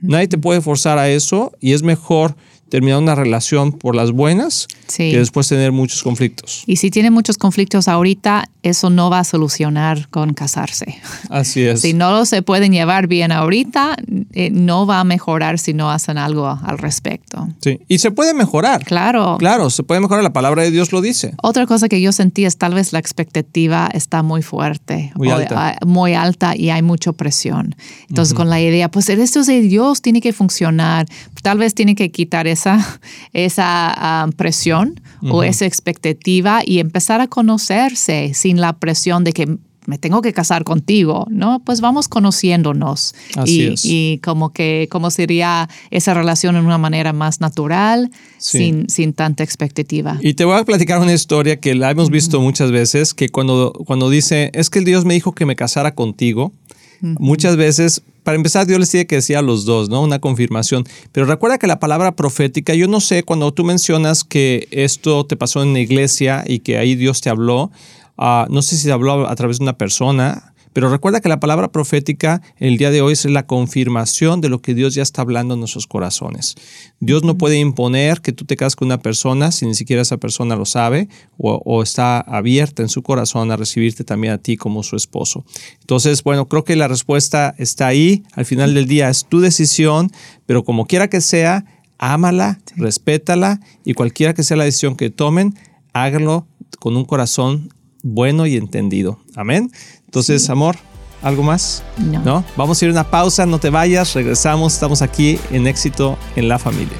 Nadie 0.00 0.28
te 0.28 0.38
puede 0.38 0.60
forzar 0.60 0.98
a 0.98 1.08
eso 1.08 1.52
y 1.60 1.72
es 1.72 1.82
mejor 1.82 2.36
terminar 2.72 3.00
una 3.00 3.14
relación 3.14 3.70
por 3.70 3.94
las 3.94 4.12
buenas 4.12 4.66
que 4.96 5.18
después 5.18 5.46
tener 5.46 5.72
muchos 5.72 6.02
conflictos. 6.02 6.62
Y 6.64 6.76
si 6.76 6.90
tiene 6.90 7.10
muchos 7.10 7.36
conflictos 7.36 7.86
ahorita, 7.86 8.48
eso 8.62 8.90
no 8.90 9.10
va 9.10 9.20
a 9.20 9.24
solucionar 9.24 10.08
con 10.08 10.34
casarse. 10.34 11.00
Así 11.30 11.62
es. 11.66 11.80
Si 11.80 11.94
no 11.94 12.24
se 12.24 12.42
pueden 12.42 12.72
llevar 12.72 13.06
bien 13.06 13.32
ahorita, 13.32 13.96
eh, 14.32 14.50
no 14.50 14.86
va 14.86 15.00
a 15.00 15.04
mejorar 15.04 15.58
si 15.58 15.74
no 15.74 15.90
hacen 15.90 16.18
algo 16.18 16.46
al 16.46 16.78
respecto. 16.78 17.48
Sí. 17.60 17.80
Y 17.88 17.98
se 17.98 18.10
puede 18.10 18.34
mejorar. 18.34 18.84
Claro. 18.84 19.36
Claro, 19.38 19.70
se 19.70 19.82
puede 19.82 20.00
mejorar. 20.00 20.22
La 20.22 20.32
palabra 20.32 20.62
de 20.62 20.70
Dios 20.70 20.92
lo 20.92 21.00
dice. 21.00 21.34
Otra 21.42 21.66
cosa 21.66 21.88
que 21.88 22.00
yo 22.00 22.12
sentí 22.12 22.44
es 22.44 22.56
tal 22.56 22.74
vez 22.74 22.92
la 22.92 22.98
expectativa 22.98 23.88
está 23.92 24.22
muy 24.22 24.42
fuerte, 24.42 25.12
Muy 25.16 25.28
o, 25.28 25.34
alta. 25.34 25.68
ah, 25.68 25.78
muy 25.84 26.14
alta 26.14 26.56
y 26.56 26.70
hay 26.70 26.82
mucha 26.82 27.12
presión. 27.12 27.74
Entonces, 28.08 28.34
con 28.34 28.48
la 28.48 28.60
idea, 28.60 28.90
pues 28.90 29.08
esto 29.08 29.40
es 29.40 29.46
de 29.46 29.60
Dios, 29.60 30.02
tiene 30.02 30.20
que 30.20 30.32
funcionar. 30.32 31.06
Tal 31.42 31.58
vez 31.58 31.74
tiene 31.74 31.94
que 31.94 32.10
quitar 32.10 32.46
esa, 32.46 33.00
esa 33.32 33.92
ah, 33.96 34.28
presión 34.36 35.00
o 35.30 35.44
esa 35.44 35.66
expectativa 35.66 36.62
y 36.64 36.80
empezar 36.80 37.20
a 37.20 37.28
conocerse 37.28 38.34
sin 38.52 38.60
la 38.60 38.74
presión 38.74 39.24
de 39.24 39.32
que 39.32 39.56
me 39.84 39.98
tengo 39.98 40.22
que 40.22 40.32
casar 40.32 40.62
contigo, 40.62 41.26
¿no? 41.28 41.60
Pues 41.64 41.80
vamos 41.80 42.06
conociéndonos 42.06 43.14
Así 43.36 43.62
y, 43.62 43.66
es. 43.72 43.84
y 43.84 44.20
como 44.22 44.52
que 44.52 44.86
cómo 44.90 45.10
sería 45.10 45.68
esa 45.90 46.14
relación 46.14 46.54
en 46.56 46.64
una 46.66 46.78
manera 46.78 47.12
más 47.12 47.40
natural, 47.40 48.10
Sí. 48.38 48.58
sin, 48.58 48.88
sin 48.88 49.12
tanta 49.12 49.42
expectativa. 49.42 50.18
Y 50.20 50.34
te 50.34 50.44
voy 50.44 50.56
a 50.56 50.64
platicar 50.64 51.00
una 51.00 51.12
historia 51.12 51.58
que 51.58 51.74
la 51.74 51.90
hemos 51.90 52.10
visto 52.10 52.40
muchas 52.40 52.70
veces, 52.70 53.12
que 53.14 53.28
cuando, 53.28 53.72
cuando 53.86 54.08
dice, 54.10 54.50
es 54.54 54.70
que 54.70 54.78
el 54.78 54.84
Dios 54.84 55.04
me 55.04 55.14
dijo 55.14 55.32
que 55.32 55.46
me 55.46 55.56
casara 55.56 55.94
contigo, 55.94 56.52
muchas 57.00 57.56
veces, 57.56 58.02
para 58.22 58.36
empezar, 58.36 58.64
Dios 58.68 58.78
les 58.78 58.90
tiene 58.90 59.08
que 59.08 59.16
decir 59.16 59.36
a 59.36 59.42
los 59.42 59.64
dos, 59.64 59.88
¿no? 59.88 60.00
Una 60.02 60.20
confirmación. 60.20 60.84
Pero 61.10 61.26
recuerda 61.26 61.58
que 61.58 61.66
la 61.66 61.80
palabra 61.80 62.14
profética, 62.14 62.74
yo 62.74 62.86
no 62.86 63.00
sé, 63.00 63.24
cuando 63.24 63.52
tú 63.52 63.64
mencionas 63.64 64.22
que 64.22 64.68
esto 64.70 65.26
te 65.26 65.36
pasó 65.36 65.64
en 65.64 65.72
la 65.72 65.80
iglesia 65.80 66.44
y 66.46 66.60
que 66.60 66.78
ahí 66.78 66.94
Dios 66.94 67.20
te 67.20 67.30
habló, 67.30 67.72
ah, 68.18 68.46
no 68.50 68.62
sé 68.62 68.76
si 68.76 68.90
habló 68.90 69.28
a 69.28 69.34
través 69.34 69.58
de 69.58 69.64
una 69.64 69.78
persona, 69.78 70.52
pero 70.72 70.88
recuerda 70.88 71.20
que 71.20 71.28
la 71.28 71.40
palabra 71.40 71.70
profética 71.70 72.40
el 72.56 72.78
día 72.78 72.90
de 72.90 73.02
hoy 73.02 73.12
es 73.12 73.24
la 73.26 73.46
confirmación 73.46 74.40
de 74.40 74.48
lo 74.48 74.62
que 74.62 74.74
Dios 74.74 74.94
ya 74.94 75.02
está 75.02 75.22
hablando 75.22 75.54
en 75.54 75.60
nuestros 75.60 75.86
corazones. 75.86 76.54
Dios 76.98 77.24
no 77.24 77.36
puede 77.36 77.58
imponer 77.58 78.22
que 78.22 78.32
tú 78.32 78.44
te 78.44 78.56
cases 78.56 78.76
con 78.76 78.86
una 78.86 79.00
persona 79.00 79.52
si 79.52 79.66
ni 79.66 79.74
siquiera 79.74 80.02
esa 80.02 80.16
persona 80.16 80.56
lo 80.56 80.64
sabe 80.64 81.08
o, 81.36 81.60
o 81.64 81.82
está 81.82 82.20
abierta 82.20 82.82
en 82.82 82.88
su 82.88 83.02
corazón 83.02 83.50
a 83.50 83.56
recibirte 83.56 84.04
también 84.04 84.32
a 84.32 84.38
ti 84.38 84.56
como 84.56 84.82
su 84.82 84.96
esposo. 84.96 85.44
Entonces, 85.80 86.22
bueno, 86.22 86.48
creo 86.48 86.64
que 86.64 86.76
la 86.76 86.88
respuesta 86.88 87.54
está 87.58 87.86
ahí. 87.86 88.22
Al 88.32 88.46
final 88.46 88.72
del 88.74 88.86
día 88.86 89.10
es 89.10 89.26
tu 89.26 89.40
decisión, 89.40 90.10
pero 90.46 90.64
como 90.64 90.86
quiera 90.86 91.08
que 91.08 91.20
sea, 91.20 91.66
ámala, 91.98 92.60
respétala 92.76 93.60
y 93.84 93.92
cualquiera 93.92 94.32
que 94.32 94.42
sea 94.42 94.56
la 94.56 94.64
decisión 94.64 94.96
que 94.96 95.10
tomen, 95.10 95.54
háganlo 95.92 96.46
con 96.78 96.96
un 96.96 97.04
corazón 97.04 97.68
bueno 98.02 98.46
y 98.46 98.56
entendido. 98.56 99.18
Amén. 99.36 99.70
Entonces, 100.04 100.50
amor, 100.50 100.76
¿algo 101.22 101.42
más? 101.42 101.82
No. 101.98 102.44
Vamos 102.56 102.80
a 102.80 102.84
ir 102.84 102.90
a 102.90 102.92
una 102.92 103.10
pausa, 103.10 103.46
no 103.46 103.58
te 103.58 103.70
vayas, 103.70 104.14
regresamos, 104.14 104.74
estamos 104.74 105.02
aquí 105.02 105.38
en 105.50 105.66
éxito 105.66 106.18
en 106.36 106.48
la 106.48 106.58
familia. 106.58 106.96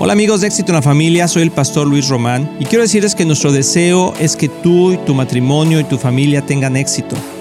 Hola 0.00 0.12
amigos 0.12 0.42
de 0.42 0.48
Éxito 0.48 0.72
en 0.72 0.76
la 0.76 0.82
Familia, 0.82 1.28
soy 1.28 1.42
el 1.42 1.50
pastor 1.50 1.86
Luis 1.86 2.08
Román 2.08 2.56
y 2.60 2.66
quiero 2.66 2.82
decirles 2.82 3.14
que 3.14 3.24
nuestro 3.24 3.52
deseo 3.52 4.12
es 4.18 4.36
que 4.36 4.50
tú 4.50 4.92
y 4.92 4.98
tu 4.98 5.14
matrimonio 5.14 5.80
y 5.80 5.84
tu 5.84 5.96
familia 5.96 6.44
tengan 6.44 6.76
éxito. 6.76 7.16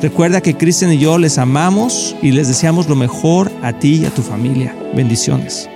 Recuerda 0.00 0.40
que 0.40 0.56
Cristian 0.56 0.92
y 0.92 0.98
yo 0.98 1.18
les 1.18 1.38
amamos 1.38 2.14
y 2.22 2.30
les 2.30 2.46
deseamos 2.46 2.88
lo 2.88 2.94
mejor 2.94 3.50
a 3.62 3.72
ti 3.72 3.96
y 3.96 4.04
a 4.04 4.10
tu 4.10 4.22
familia. 4.22 4.74
Bendiciones. 4.94 5.68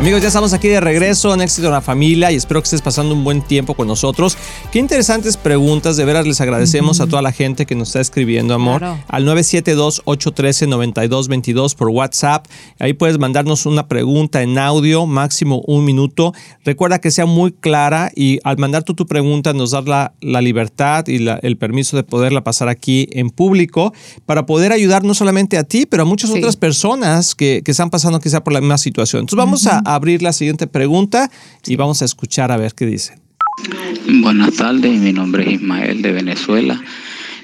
Amigos, 0.00 0.22
ya 0.22 0.28
estamos 0.28 0.54
aquí 0.54 0.68
de 0.68 0.80
regreso 0.80 1.34
en 1.34 1.42
Éxito 1.42 1.66
en 1.66 1.74
la 1.74 1.82
Familia 1.82 2.32
y 2.32 2.36
espero 2.36 2.62
que 2.62 2.64
estés 2.64 2.80
pasando 2.80 3.14
un 3.14 3.22
buen 3.22 3.42
tiempo 3.42 3.74
con 3.74 3.86
nosotros. 3.86 4.34
Qué 4.72 4.78
interesantes 4.78 5.36
preguntas, 5.36 5.98
de 5.98 6.06
veras 6.06 6.26
les 6.26 6.40
agradecemos 6.40 7.02
a 7.02 7.06
toda 7.06 7.20
la 7.20 7.32
gente 7.32 7.66
que 7.66 7.74
nos 7.74 7.88
está 7.88 8.00
escribiendo, 8.00 8.54
amor, 8.54 8.78
Claro. 8.78 8.98
al 9.08 9.26
972-813-9222 9.26 11.74
por 11.74 11.90
WhatsApp. 11.90 12.46
Ahí 12.78 12.94
puedes 12.94 13.18
mandarnos 13.18 13.66
una 13.66 13.88
pregunta 13.88 14.40
en 14.40 14.56
audio, 14.56 15.04
máximo 15.04 15.60
un 15.66 15.84
minuto. 15.84 16.32
Recuerda 16.64 16.98
que 16.98 17.10
sea 17.10 17.26
muy 17.26 17.52
clara 17.52 18.10
y 18.16 18.38
al 18.42 18.56
mandar 18.56 18.84
tú 18.84 18.94
tu 18.94 19.06
pregunta 19.06 19.52
nos 19.52 19.72
das 19.72 19.84
la, 19.84 20.14
la 20.22 20.40
libertad 20.40 21.06
y 21.08 21.18
la- 21.18 21.38
el 21.42 21.58
permiso 21.58 21.98
de 21.98 22.04
poderla 22.04 22.42
pasar 22.42 22.68
aquí 22.68 23.06
en 23.12 23.28
público 23.28 23.92
para 24.24 24.46
poder 24.46 24.72
ayudar 24.72 25.04
no 25.04 25.12
solamente 25.12 25.58
a 25.58 25.64
ti, 25.64 25.84
pero 25.84 26.04
a 26.04 26.06
muchas 26.06 26.30
Sí. 26.30 26.38
otras 26.38 26.56
personas 26.56 27.34
que, 27.34 27.60
que 27.62 27.70
están 27.70 27.90
pasando 27.90 28.18
quizá 28.18 28.42
por 28.42 28.54
la 28.54 28.62
misma 28.62 28.78
situación. 28.78 29.24
Entonces 29.24 29.36
vamos 29.36 29.66
a 29.66 29.82
abrir 29.94 30.22
la 30.22 30.32
siguiente 30.32 30.66
pregunta 30.66 31.30
y 31.66 31.76
vamos 31.76 32.02
a 32.02 32.04
escuchar 32.04 32.52
a 32.52 32.56
ver 32.56 32.74
qué 32.74 32.86
dice. 32.86 33.18
Buenas 34.22 34.54
tardes, 34.54 34.98
mi 34.98 35.12
nombre 35.12 35.44
es 35.44 35.54
Ismael 35.54 36.02
de 36.02 36.12
Venezuela. 36.12 36.80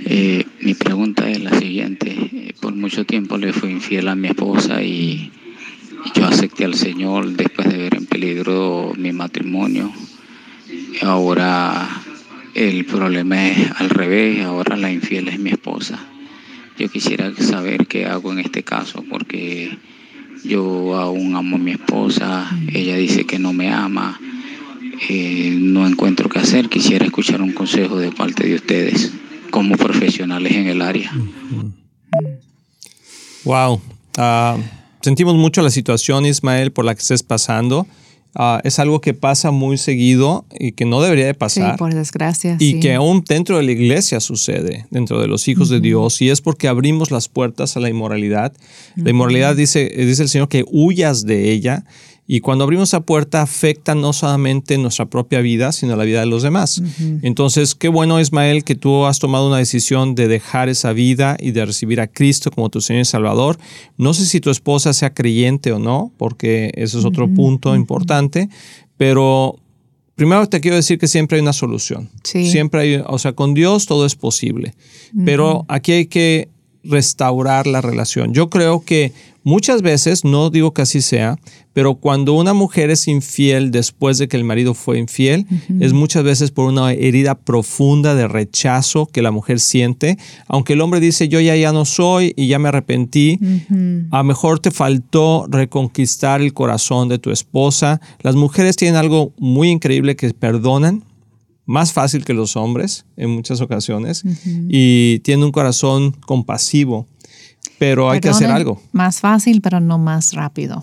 Eh, 0.05 0.45
mi 0.61 0.75
pregunta 0.75 1.29
es 1.29 1.41
la 1.41 1.59
siguiente. 1.59 2.55
Por 2.61 2.75
mucho 2.75 3.05
tiempo 3.05 3.38
le 3.38 3.53
fui 3.53 3.71
infiel 3.71 4.09
a 4.09 4.15
mi 4.15 4.29
esposa 4.29 4.83
y 4.83 5.33
yo 6.15 6.26
acepté 6.26 6.65
al 6.65 6.75
Señor 6.75 7.31
después 7.31 7.69
de 7.69 7.79
ver 7.79 7.95
en 7.95 8.07
peligro 8.07 8.93
mi 8.97 9.12
matrimonio. 9.12 9.93
Ahora 11.03 11.88
el 12.55 12.85
problema 12.85 13.49
es 13.49 13.71
al 13.79 13.91
revés, 13.91 14.45
ahora 14.45 14.76
la 14.76 14.91
infiel 14.91 15.29
es 15.29 15.38
mi 15.38 15.50
esposa. 15.50 15.99
Yo 16.79 16.88
quisiera 16.88 17.33
saber 17.35 17.87
qué 17.87 18.07
hago 18.07 18.33
en 18.33 18.38
este 18.38 18.62
caso 18.62 19.05
porque 19.09 19.76
yo 20.45 20.95
aún 20.97 21.35
amo 21.35 21.57
a 21.57 21.59
mi 21.59 21.73
esposa, 21.73 22.50
ella 22.73 22.97
dice 22.97 23.25
que 23.25 23.38
no 23.38 23.52
me 23.52 23.73
ama, 23.73 24.19
eh, 25.09 25.57
no 25.59 25.87
encuentro 25.87 26.28
qué 26.28 26.38
hacer, 26.38 26.69
quisiera 26.69 27.05
escuchar 27.05 27.43
un 27.43 27.52
consejo 27.52 27.99
de 27.99 28.12
parte 28.12 28.47
de 28.47 28.55
ustedes 28.57 29.12
como 29.50 29.76
profesionales 29.76 30.52
en 30.52 30.66
el 30.69 30.83
área. 30.83 31.12
Wow. 33.45 33.81
Ah, 34.16 34.57
sentimos 35.02 35.35
mucho 35.37 35.62
la 35.62 35.71
situación, 35.71 36.26
Ismael, 36.26 36.73
por 36.73 36.85
la 36.85 36.95
que 36.95 37.00
estés 37.00 37.23
pasando. 37.23 37.87
Ah, 38.38 38.61
es 38.64 38.78
algo 38.78 39.00
que 39.00 39.14
pasa 39.14 39.50
muy 39.50 39.78
seguido 39.78 40.45
y 40.61 40.73
que 40.73 40.85
no 40.85 41.00
debería 41.00 41.25
de 41.25 41.33
Sí, 41.33 41.38
pasar. 41.38 41.76
por 41.78 41.95
desgracia. 41.95 42.57
y 42.61 42.73
sí. 42.73 42.81
que 42.81 42.95
aún 42.95 43.25
dentro 43.26 43.57
de 43.57 43.62
la 43.62 43.73
iglesia 43.73 44.21
sucede, 44.21 44.85
dentro 44.90 45.21
de 45.23 45.26
los 45.26 45.49
hijos 45.49 45.71
de 45.71 45.81
Dios, 45.81 46.21
y 46.21 46.28
es 46.28 46.43
porque 46.43 46.69
abrimos 46.69 47.11
las 47.11 47.28
puertas 47.28 47.76
a 47.78 47.81
la 47.81 47.88
inmoralidad. 47.88 48.52
La 48.97 49.09
inmoralidad 49.11 49.57
dice, 49.57 49.88
dice 49.97 50.23
el 50.23 50.28
Señor 50.28 50.49
que 50.50 50.64
huyas 50.71 51.25
de 51.25 51.50
ella. 51.50 51.85
Y 52.26 52.40
cuando 52.40 52.64
abrimos 52.64 52.88
esa 52.88 53.00
puerta 53.00 53.40
afecta 53.42 53.95
no 53.95 54.12
solamente 54.12 54.78
nuestra 54.78 55.06
propia 55.06 55.40
vida, 55.40 55.71
sino 55.71 55.95
la 55.95 56.04
vida 56.04 56.21
de 56.21 56.26
los 56.26 56.42
demás. 56.42 56.83
Entonces, 57.23 57.75
qué 57.75 57.88
bueno, 57.88 58.21
Ismael, 58.21 58.64
que 58.64 58.75
tú 58.75 59.06
has 59.06 59.21
tomado 59.21 59.47
una 59.47 59.59
decisión 59.59 60.14
de 60.16 60.26
dejar 60.26 60.68
esa 60.68 60.92
vida 60.92 61.37
y 61.38 61.52
de 61.52 61.64
recibir 61.64 62.00
a 62.00 62.09
Cristo 62.09 62.50
como 62.50 62.68
tu 62.68 62.80
Señor 62.80 63.02
y 63.02 63.04
Salvador. 63.04 63.59
No 63.97 64.12
sé 64.12 64.26
si 64.26 64.40
tu 64.40 64.50
esposa 64.50 64.92
sea 64.92 65.14
creyente 65.14 65.71
o 65.71 65.78
no, 65.78 66.12
porque 66.16 66.73
eso 66.75 66.99
es 66.99 67.04
otro 67.04 67.28
punto 67.28 67.76
importante, 67.76 68.49
pero 68.97 69.56
primero 70.16 70.49
te 70.49 70.61
quiero 70.61 70.76
decir 70.76 70.99
que 70.99 71.06
siempre 71.06 71.37
hay 71.37 71.42
una 71.42 71.52
solución. 71.52 72.11
Siempre 72.25 72.80
hay, 72.80 73.02
o 73.06 73.18
sea, 73.18 73.35
con 73.35 73.54
Dios 73.54 73.87
todo 73.87 74.04
es 74.04 74.16
posible. 74.16 74.75
Pero 75.25 75.64
aquí 75.68 75.92
hay 75.92 76.06
que 76.06 76.49
restaurar 76.83 77.66
la 77.66 77.80
relación. 77.80 78.33
Yo 78.33 78.50
creo 78.50 78.85
que 78.85 79.12
muchas 79.47 79.81
veces, 79.81 80.25
no 80.25 80.50
digo 80.50 80.75
que 80.75 80.83
así 80.83 81.00
sea, 81.00 81.38
pero 81.73 81.95
cuando 81.95 82.33
una 82.33 82.53
mujer 82.53 82.91
es 82.91 83.07
infiel 83.07 83.71
después 83.71 84.19
de 84.19 84.26
que 84.26 84.37
el 84.37 84.43
marido 84.43 84.75
fue 84.75 84.99
infiel, 84.99 85.47
es 85.79 85.93
muchas 85.93 86.25
veces 86.25 86.50
por 86.50 86.69
una 86.69 86.93
herida 86.93 87.37
profunda 87.37 88.17
de 88.17 88.26
rechazo 88.26 89.07
que 89.07 89.23
la 89.23 89.31
mujer 89.31 89.61
siente, 89.61 90.19
aunque 90.49 90.73
el 90.73 90.81
hombre 90.81 90.99
dice 90.99 91.29
yo 91.29 91.38
ya 91.38 91.55
ya 91.55 91.73
no 91.73 91.85
soy 91.85 92.35
y 92.37 92.49
ya 92.49 92.59
me 92.59 92.71
arrepentí, 92.71 93.38
a 94.11 94.19
lo 94.19 94.25
mejor 94.25 94.59
te 94.59 94.73
faltó 94.73 95.47
reconquistar 95.49 96.43
el 96.43 96.53
corazón 96.53 97.09
de 97.09 97.21
tu 97.21 97.31
esposa. 97.31 98.00
Las 98.23 98.35
mujeres 98.35 98.75
tienen 98.75 98.97
algo 98.97 99.33
muy 99.38 99.71
increíble 99.71 100.17
que 100.17 100.35
perdonan, 100.35 101.05
más 101.67 101.93
fácil 101.93 102.25
que 102.25 102.33
los 102.33 102.57
hombres 102.57 103.07
en 103.17 103.31
muchas 103.31 103.61
ocasiones 103.61 104.25
y 104.69 105.19
tiene 105.21 105.45
un 105.45 105.53
corazón 105.53 106.12
compasivo, 106.12 107.07
pero 107.78 108.11
hay 108.11 108.21
que 108.21 108.28
hacer 108.28 108.50
algo. 108.50 108.80
Más 108.92 109.21
fácil, 109.21 109.61
pero 109.61 109.80
no 109.80 109.99
más 109.99 110.33
rápido. 110.33 110.83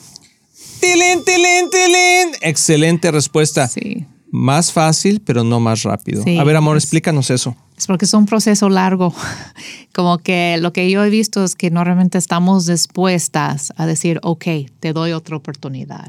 ¡Tilín, 0.80 1.24
tilín, 1.24 1.70
tilín! 1.70 2.36
Excelente 2.42 3.12
respuesta. 3.12 3.68
Sí. 3.68 4.06
Más 4.32 4.72
fácil, 4.72 5.22
pero 5.22 5.44
no 5.44 5.60
más 5.60 5.84
rápido. 5.84 6.24
a 6.40 6.44
ver, 6.44 6.56
amor, 6.56 6.76
explícanos 6.76 7.30
eso. 7.30 7.56
Es 7.78 7.88
porque 7.88 8.06
es 8.06 8.14
un 8.14 8.26
proceso 8.26 8.70
largo. 8.70 9.14
Como 9.94 10.18
que 10.18 10.58
lo 10.60 10.74
que 10.74 10.90
yo 10.90 11.04
he 11.04 11.10
visto 11.10 11.44
es 11.44 11.56
que 11.56 11.72
normalmente 11.72 12.18
estamos 12.18 12.66
dispuestas 12.66 13.74
a 13.76 13.86
decir, 13.86 14.20
ok, 14.24 14.46
te 14.80 14.94
doy 14.94 15.12
otra 15.12 15.38
oportunidad. 15.38 16.08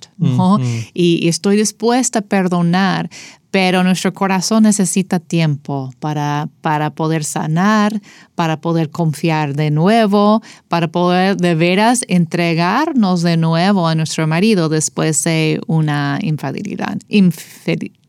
y, 0.95 1.29
estoy 1.29 1.57
dispuesta 1.57 2.21
a 2.21 2.23
perdonar, 2.23 3.11
pero 3.51 3.85
nuestro 3.85 4.13
corazón 4.13 4.65
necesita 4.65 5.21
tiempo 5.21 5.93
para, 6.01 6.49
para 6.61 6.91
poder 6.91 7.25
sanar, 7.25 8.01
para 8.35 8.61
poder 8.61 8.91
confiar 8.91 9.55
de 9.55 9.71
nuevo, 9.71 10.43
para 10.69 10.89
poder 10.89 11.37
de 11.37 11.55
veras 11.55 12.05
entregarnos 12.09 13.23
de 13.23 13.37
nuevo 13.37 13.87
a 13.87 13.95
nuestro 13.95 14.27
marido 14.27 14.69
después 14.69 15.23
de 15.25 15.61
una 15.67 16.19
infidelidad. 16.21 16.99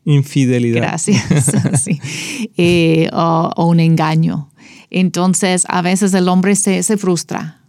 Infidelidad. 0.06 0.80
Gracias. 0.80 1.24
Eh, 2.58 3.10
o, 3.12 3.66
un 3.66 3.80
engaño. 3.80 4.48
Entonces, 4.88 5.66
a 5.68 5.82
veces 5.82 6.14
el 6.14 6.28
hombre 6.28 6.56
se, 6.56 6.82
se 6.82 6.96
frustra 6.96 7.60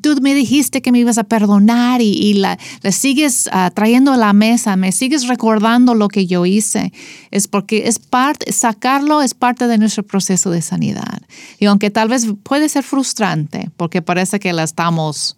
tú 0.00 0.16
me 0.20 0.34
dijiste 0.34 0.82
que 0.82 0.92
me 0.92 0.98
ibas 0.98 1.18
a 1.18 1.24
perdonar 1.24 2.00
y, 2.02 2.34
la, 2.34 2.58
sigues 2.90 3.48
ah, 3.52 3.70
trayendo 3.74 4.12
a 4.12 4.16
la 4.16 4.32
mesa, 4.32 4.76
me 4.76 4.92
sigues 4.92 5.26
recordando 5.26 5.94
lo 5.94 6.08
que 6.08 6.26
yo 6.26 6.46
hice. 6.46 6.92
Es 7.30 7.48
porque 7.48 7.88
es 7.88 7.98
parte, 7.98 8.52
sacarlo 8.52 9.22
es 9.22 9.34
parte 9.34 9.66
de 9.66 9.78
nuestro 9.78 10.02
proceso 10.02 10.50
de 10.50 10.62
sanidad. 10.62 11.22
Y 11.58 11.66
aunque 11.66 11.90
tal 11.90 12.08
vez 12.08 12.26
puede 12.42 12.68
ser 12.68 12.84
frustrante, 12.84 13.70
porque 13.76 14.02
parece 14.02 14.38
que 14.38 14.52
la 14.52 14.64
estamos 14.64 15.36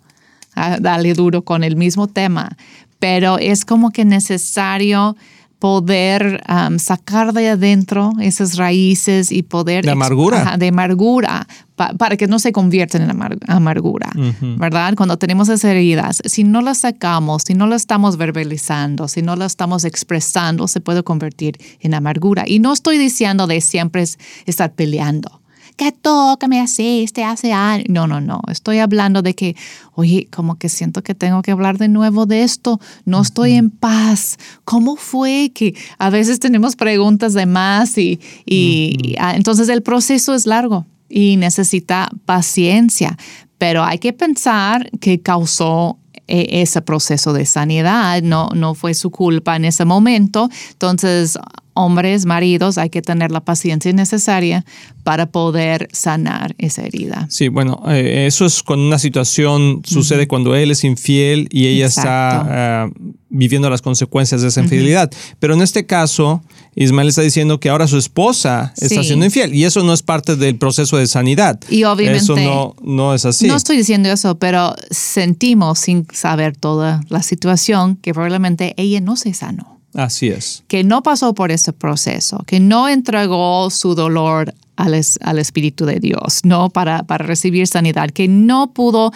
a 0.55 0.75
ah, 0.75 0.79
darle 0.81 1.15
duro 1.15 1.43
con 1.43 1.65
el 1.65 1.77
mismo 1.77 2.09
tema, 2.09 2.57
pero 2.99 3.39
es 3.39 3.65
como 3.65 3.91
que 3.91 4.05
necesario 4.05 5.17
poder 5.63 6.43
sacar 6.79 7.33
de 7.33 7.51
adentro 7.51 8.11
esas 8.21 8.57
raíces 8.57 9.31
y 9.31 9.45
poder... 9.45 9.85
De 9.85 9.93
amargura. 9.93 10.57
de 10.59 10.67
amargura, 10.67 11.47
para 11.77 12.17
que 12.17 12.27
no 12.27 12.41
se 12.41 12.51
conviertan 12.51 13.03
en 13.03 13.23
amargura, 13.47 14.11
¿verdad? 14.59 14.95
Cuando 14.97 15.19
tenemos 15.19 15.49
esas 15.49 15.71
heridas, 15.71 16.21
si 16.25 16.43
no 16.43 16.63
las 16.63 16.79
sacamos, 16.79 17.45
si 17.47 17.55
no 17.55 17.69
las 17.69 17.83
estamos 17.83 18.17
verbalizando, 18.17 19.07
si 19.07 19.23
no 19.23 19.37
las 19.37 19.53
estamos 19.53 19.85
expresando, 19.85 20.67
se 20.67 20.81
puede 20.81 21.05
convertir 21.05 21.57
en 21.79 21.95
amargura. 21.95 22.43
Y 22.45 22.59
no 22.59 22.73
estoy 22.73 22.99
diciendo 22.99 23.47
de 23.47 23.61
siempre 23.61 24.03
estar 24.47 24.73
peleando 24.73 25.42
¿qué 25.77 25.93
toca 25.93 26.49
me 26.49 26.63
hiciste 26.63 27.25
hace 27.25 27.53
años? 27.53 27.87
No, 27.89 28.07
no, 28.07 28.21
no. 28.21 28.41
Estoy 28.49 28.79
hablando 28.79 29.23
de 29.23 29.35
que, 29.35 29.57
oye, 29.95 30.29
como 30.31 30.57
que 30.57 30.69
siento 30.69 31.03
que 31.03 31.15
tengo 31.15 31.43
que 31.43 31.51
hablar 31.51 31.79
de 31.79 31.89
nuevo 31.89 32.27
de 32.27 32.43
esto. 32.43 32.81
No 33.05 33.21
estoy 33.21 33.53
en 33.53 33.71
paz. 33.71 34.39
¿Cómo 34.65 34.97
fue 34.97 35.51
que 35.55 35.75
a 35.99 36.11
veces 36.11 36.41
tenemos 36.41 36.77
preguntas 36.77 37.35
de 37.35 37.47
más 37.47 37.99
y, 37.99 38.21
y 38.47 39.15
ah, 39.19 39.35
entonces 39.35 39.69
el 39.69 39.83
proceso 39.83 40.35
es 40.35 40.47
largo 40.47 40.87
y 41.09 41.37
necesita 41.37 42.09
paciencia, 42.25 43.19
pero 43.59 43.85
hay 43.85 43.99
que 43.99 44.15
pensar 44.15 44.91
que 44.99 45.21
causó 45.21 45.99
e, 46.27 46.63
ese 46.63 46.81
proceso 46.81 47.35
de 47.35 47.45
sanidad, 47.45 48.23
no, 48.23 48.49
no 48.55 48.75
fue 48.75 48.95
su 48.95 49.11
culpa 49.11 49.55
en 49.57 49.67
ese 49.67 49.85
momento. 49.85 50.49
Entonces, 50.71 51.39
hombres, 51.75 52.27
maridos, 52.27 52.79
hay 52.79 52.91
que 52.91 53.03
tener 53.03 53.31
la 53.31 53.41
paciencia 53.41 53.93
necesaria 53.93 54.65
para 55.03 55.27
poder 55.27 55.89
sanar 55.93 56.55
esa 56.59 56.83
herida. 56.83 57.27
Sí, 57.31 57.49
bueno, 57.49 57.83
eh, 57.89 58.27
eso 58.27 58.47
es 58.47 58.63
cuando 58.63 58.87
una 58.87 58.99
situación 58.99 59.83
sucede 59.85 60.29
cuando 60.29 60.55
él 60.55 60.71
es 60.71 60.85
infiel 60.85 61.49
y 61.51 61.67
ella 61.67 61.87
está 61.87 62.47
eh, 62.89 63.13
viviendo 63.29 63.69
las 63.69 63.83
consecuencias 63.83 64.43
de 64.43 64.49
esa 64.49 64.61
infidelidad. 64.61 65.11
Pero 65.39 65.55
en 65.55 65.63
este 65.63 65.87
caso, 65.87 66.43
Ismael 66.75 67.09
está 67.09 67.23
diciendo 67.23 67.59
que 67.59 67.69
ahora 67.69 67.89
su 67.89 67.99
esposa 67.99 68.73
está 68.77 69.03
siendo 69.03 69.25
infiel 69.25 69.55
y 69.55 69.65
eso 69.65 69.83
no 69.83 69.93
es 69.93 70.03
parte 70.03 70.37
del 70.37 70.57
proceso 70.57 70.97
de 70.97 71.07
sanidad. 71.07 71.59
Y 71.69 71.85
obviamente 71.85 72.23
eso 72.23 72.37
no, 72.37 72.77
no 72.83 73.15
es 73.15 73.25
así. 73.25 73.47
No 73.47 73.57
estoy 73.57 73.77
diciendo 73.77 74.11
eso, 74.11 74.39
pero 74.39 74.75
sentimos 74.91 75.81
sin 75.81 76.07
saber 76.13 76.57
toda 76.57 77.01
la 77.09 77.23
situación 77.23 77.97
que 77.97 78.13
probablemente 78.13 78.75
ella 78.77 79.01
no 79.01 79.17
se 79.17 79.35
sanó. 79.35 79.72
Así 79.95 80.29
es. 80.29 80.63
Que 80.69 80.85
no 80.85 81.03
pasó 81.03 81.35
por 81.35 81.51
este 81.51 81.73
proceso, 81.73 82.43
que 82.47 82.61
no 82.61 82.89
entregó 82.89 83.71
su 83.71 83.95
dolor 83.95 84.55
al, 84.77 85.01
al 85.21 85.39
Espíritu 85.39 85.85
de 85.85 86.01
Dios, 86.01 86.41
no 86.45 86.71
para, 86.71 87.03
para 87.03 87.25
recibir 87.25 87.67
sanidad, 87.67 88.11
que 88.11 88.29
no 88.29 88.73
pudo 88.73 89.13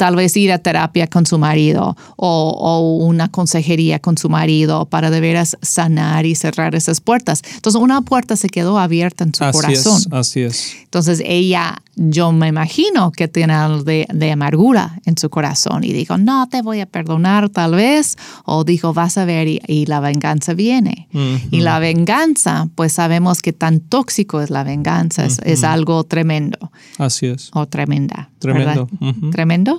tal 0.00 0.16
vez 0.16 0.34
ir 0.38 0.50
a 0.50 0.58
terapia 0.58 1.08
con 1.08 1.26
su 1.26 1.38
marido 1.38 1.94
o, 2.16 2.96
una 3.02 3.28
consejería 3.30 3.98
con 3.98 4.16
su 4.16 4.30
marido 4.30 4.86
para 4.86 5.10
de 5.10 5.20
veras 5.20 5.58
sanar 5.60 6.24
y 6.24 6.34
cerrar 6.34 6.74
esas 6.74 7.02
puertas. 7.02 7.42
Entonces 7.56 7.78
una 7.78 8.00
puerta 8.00 8.34
se 8.36 8.48
quedó 8.48 8.78
abierta 8.78 9.24
en 9.24 9.34
su 9.34 9.44
corazón. 9.50 10.02
así 10.12 10.40
es. 10.40 10.74
Entonces 10.84 11.22
ella, 11.22 11.82
yo 12.02 12.32
me 12.32 12.48
imagino 12.48 13.12
que 13.12 13.28
tiene 13.28 13.52
algo 13.52 13.84
de, 13.84 14.06
amargura 14.32 14.98
en 15.04 15.18
su 15.18 15.28
corazón 15.28 15.84
y 15.84 15.92
dijo, 15.92 16.16
no 16.16 16.48
te 16.48 16.62
voy 16.62 16.80
a 16.80 16.86
perdonar 16.86 17.50
tal 17.50 17.74
vez, 17.74 18.16
o 18.46 18.64
dijo, 18.64 18.94
vas 18.94 19.18
a 19.18 19.26
ver 19.26 19.48
y, 19.48 19.84
la 19.86 20.00
venganza 20.00 20.54
viene. 20.54 21.08
Y 21.50 21.60
la 21.60 21.78
venganza, 21.78 22.68
pues 22.74 22.94
sabemos 22.94 23.42
que 23.42 23.52
tan 23.52 23.80
tóxico 23.80 24.40
es 24.40 24.48
la 24.48 24.64
venganza, 24.64 25.26
es, 25.26 25.64
algo 25.64 26.04
tremendo. 26.04 26.70
Así 26.96 27.26
es. 27.26 27.50
O 27.52 27.66
tremenda. 27.66 28.30
Tremendo. 28.38 28.88
Tremendo. 29.30 29.78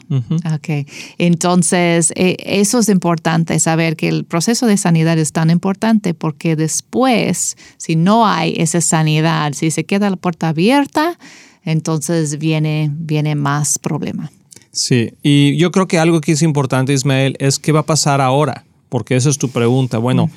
Ok, 0.54 0.88
entonces 1.18 2.14
eh, 2.16 2.38
eso 2.40 2.80
es 2.80 2.90
importante, 2.90 3.58
saber 3.58 3.96
que 3.96 4.10
el 4.10 4.26
proceso 4.26 4.68
de 4.68 4.78
sanidad 4.78 5.18
es 5.18 5.32
tan 5.32 5.50
importante 5.50 6.14
porque 6.14 6.56
después, 6.56 7.58
si 7.78 7.96
no 7.96 8.28
hay 8.28 8.54
esa 8.58 8.80
sanidad, 8.80 9.54
si 9.54 9.72
se 9.72 9.86
queda 9.86 10.12
la 10.12 10.18
puerta 10.18 10.50
abierta, 10.50 11.18
entonces 11.64 12.38
viene, 12.38 12.92
viene 12.94 13.36
más 13.36 13.80
problema. 13.80 14.32
Sí, 14.72 15.14
y 15.22 15.58
yo 15.58 15.72
creo 15.72 15.88
que 15.88 16.00
algo 16.00 16.22
que 16.22 16.32
es 16.32 16.42
importante, 16.42 16.94
Ismael, 16.94 17.36
es 17.40 17.60
qué 17.60 17.72
va 17.72 17.82
a 17.82 17.86
pasar 17.86 18.22
ahora 18.22 18.66
porque 18.92 19.16
esa 19.16 19.30
es 19.30 19.38
tu 19.38 19.48
pregunta. 19.48 20.00
Bueno, 20.00 20.30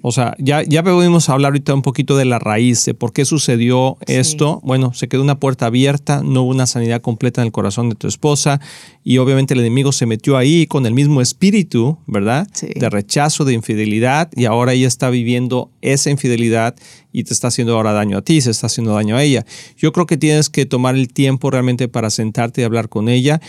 o 0.00 0.12
sea, 0.12 0.34
ya, 0.38 0.62
ya 0.62 0.82
pudimos 0.82 1.28
hablar 1.28 1.50
ahorita 1.50 1.74
un 1.74 1.82
poquito 1.82 2.16
de 2.16 2.24
la 2.24 2.38
raíz, 2.38 2.82
de 2.86 2.94
por 2.94 3.12
qué 3.12 3.26
sucedió 3.26 3.98
esto. 4.06 4.62
Bueno, 4.64 4.94
se 4.94 5.08
quedó 5.08 5.20
una 5.20 5.38
puerta 5.38 5.66
abierta, 5.66 6.22
no 6.24 6.44
hubo 6.44 6.50
una 6.50 6.66
sanidad 6.66 7.02
completa 7.02 7.42
en 7.42 7.48
el 7.48 7.52
corazón 7.52 7.90
de 7.90 7.96
tu 7.96 8.08
esposa 8.08 8.62
y 9.04 9.18
obviamente 9.18 9.52
el 9.52 9.60
enemigo 9.60 9.92
se 9.92 10.06
metió 10.06 10.38
ahí 10.38 10.66
con 10.66 10.86
el 10.86 10.94
mismo 10.94 11.20
espíritu, 11.20 11.98
¿verdad? 12.06 12.48
De 12.62 12.88
rechazo, 12.88 13.44
de 13.44 13.52
infidelidad 13.52 14.30
y 14.34 14.46
ahora 14.46 14.72
ella 14.72 14.88
está 14.88 15.10
viviendo 15.10 15.70
esa 15.82 16.08
infidelidad 16.08 16.76
y 17.12 17.24
te 17.24 17.32
está 17.32 17.48
haciendo 17.48 17.74
ahora 17.74 17.92
daño 17.92 18.18
a 18.18 18.22
ti, 18.22 18.40
se 18.40 18.50
está 18.50 18.66
haciendo 18.66 18.94
daño 18.94 19.16
a 19.16 19.22
ella. 19.22 19.46
Yo 19.76 19.92
creo 19.92 20.06
que 20.06 20.16
tienes 20.16 20.50
que 20.50 20.66
tomar 20.66 20.94
el 20.94 21.08
tiempo 21.08 21.50
realmente 21.50 21.88
para 21.88 22.10
sentarte 22.10 22.60
y 22.60 22.64
hablar 22.64 22.88
con 22.88 23.08
ella. 23.08 23.40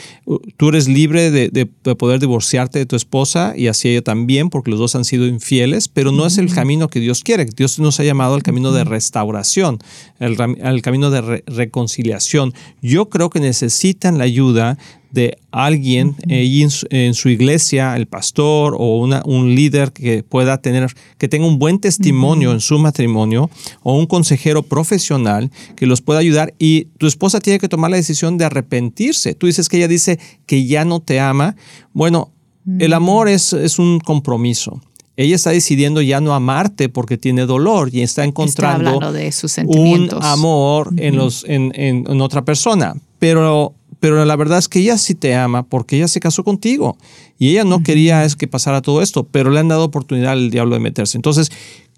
Tú 0.57 0.69
eres 0.69 0.87
libre 0.87 1.31
de, 1.31 1.65
poder 1.65 2.19
divorciarte 2.19 2.79
de 2.79 2.85
tu 2.85 2.95
esposa 2.95 3.53
y 3.55 3.67
así 3.67 3.89
ella 3.89 4.01
también, 4.01 4.49
porque 4.49 4.71
los 4.71 4.79
dos 4.79 4.95
han 4.95 5.05
sido 5.05 5.27
infieles, 5.27 5.87
pero 5.87 6.11
no 6.11 6.25
es 6.25 6.37
el 6.37 6.53
camino 6.53 6.87
que 6.87 6.99
Dios 6.99 7.23
quiere. 7.23 7.45
Dios 7.45 7.79
nos 7.79 7.99
ha 7.99 8.03
llamado 8.03 8.35
al 8.35 8.43
camino 8.43 8.71
de 8.71 8.83
restauración, 8.83 9.79
al 10.19 10.81
camino 10.81 11.09
de 11.09 11.43
reconciliación. 11.45 12.53
Yo 12.81 13.09
creo 13.09 13.29
que 13.29 13.39
necesitan 13.39 14.17
la 14.17 14.23
ayuda 14.23 14.77
de 15.11 15.37
alguien 15.51 16.15
en, 16.27 17.13
su, 17.13 17.29
iglesia, 17.29 17.95
el 17.95 18.05
pastor 18.05 18.75
o 18.77 18.99
una, 18.99 19.21
un 19.25 19.55
líder 19.55 19.91
que 19.91 20.23
pueda 20.23 20.61
tener, 20.61 20.93
que 21.17 21.27
tenga 21.27 21.47
un 21.47 21.59
buen 21.59 21.79
testimonio 21.79 22.51
en 22.51 22.59
su 22.59 22.77
matrimonio 22.77 23.49
o 23.81 23.95
un 23.97 24.05
consejero 24.05 24.63
profesional 24.63 25.51
que 25.75 25.85
los 25.85 26.01
pueda 26.01 26.19
ayudar 26.19 26.53
y 26.59 26.85
tu 26.97 27.07
esposa 27.07 27.39
tiene 27.39 27.59
que 27.59 27.69
tomar 27.69 27.91
la 27.91 27.97
decisión 27.97 28.37
de 28.37 28.45
arrepentirse. 28.45 29.33
Tú 29.33 29.47
dices 29.47 29.69
que 29.69 29.77
ella 29.77 29.87
dice 29.87 30.19
que 30.45 30.65
ya 30.65 30.85
no 30.85 30.99
te 30.99 31.19
ama. 31.19 31.55
Bueno, 31.93 32.31
el 32.79 32.93
amor 32.93 33.29
es, 33.29 33.53
es 33.53 33.79
un 33.79 33.99
compromiso 33.99 34.81
ella 35.19 35.35
está 35.35 35.49
decidiendo 35.49 36.01
ya 36.01 36.21
no 36.21 36.33
amarte 36.33 36.87
porque 36.87 37.17
tiene 37.17 37.45
dolor 37.45 37.89
y 37.91 38.03
está 38.03 38.23
encontrando 38.23 39.11
de 39.11 39.29
sus 39.33 39.57
un 39.65 40.09
amor 40.21 40.93
en, 40.95 41.17
los, 41.17 41.43
en, 41.45 41.73
en, 41.75 42.21
otra 42.21 42.45
persona. 42.45 42.95
Pero, 43.19 43.73
pero 43.99 44.23
la 44.25 44.35
verdad 44.35 44.59
es 44.59 44.67
que 44.67 44.79
ella 44.79 44.97
sí 44.97 45.15
te 45.15 45.35
ama 45.35 45.63
porque 45.63 45.97
ella 45.97 46.07
se 46.07 46.19
casó 46.19 46.43
contigo 46.43 46.97
y 47.37 47.49
ella 47.49 47.63
no 47.63 47.83
quería 47.83 48.23
es 48.25 48.35
que 48.35 48.47
pasara 48.47 48.81
todo 48.81 49.01
esto, 49.01 49.23
pero 49.23 49.51
le 49.51 49.59
han 49.59 49.67
dado 49.67 49.83
oportunidad 49.83 50.33
al 50.33 50.49
diablo 50.49 50.75
de 50.75 50.81
meterse. 50.81 51.17
Entonces, 51.17 51.51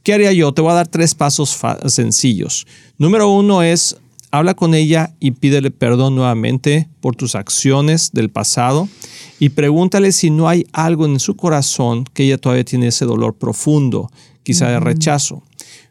¿qué 0.03 0.13
haría 0.13 0.31
yo? 0.33 0.53
Te 0.53 0.61
voy 0.61 0.71
a 0.71 0.75
dar 0.75 0.87
tres 0.87 1.15
pasos 1.15 1.57
sencillos. 1.87 2.65
Número 2.97 3.29
uno 3.29 3.63
es 3.63 3.97
habla 4.31 4.53
con 4.53 4.73
ella 4.73 5.13
y 5.19 5.31
pídele 5.31 5.71
perdón 5.71 6.15
nuevamente 6.15 6.87
por 7.01 7.15
tus 7.15 7.35
acciones 7.35 8.11
del 8.13 8.29
pasado 8.29 8.87
y 9.39 9.49
pregúntale 9.49 10.11
si 10.11 10.29
no 10.29 10.47
hay 10.47 10.65
algo 10.71 11.05
en 11.05 11.19
su 11.19 11.35
corazón 11.35 12.05
que 12.13 12.23
ella 12.23 12.37
todavía 12.37 12.63
tiene 12.63 12.87
ese 12.87 13.05
dolor 13.05 13.35
profundo, 13.35 14.09
quizá 14.43 14.69
de 14.69 14.79
rechazo. 14.79 15.43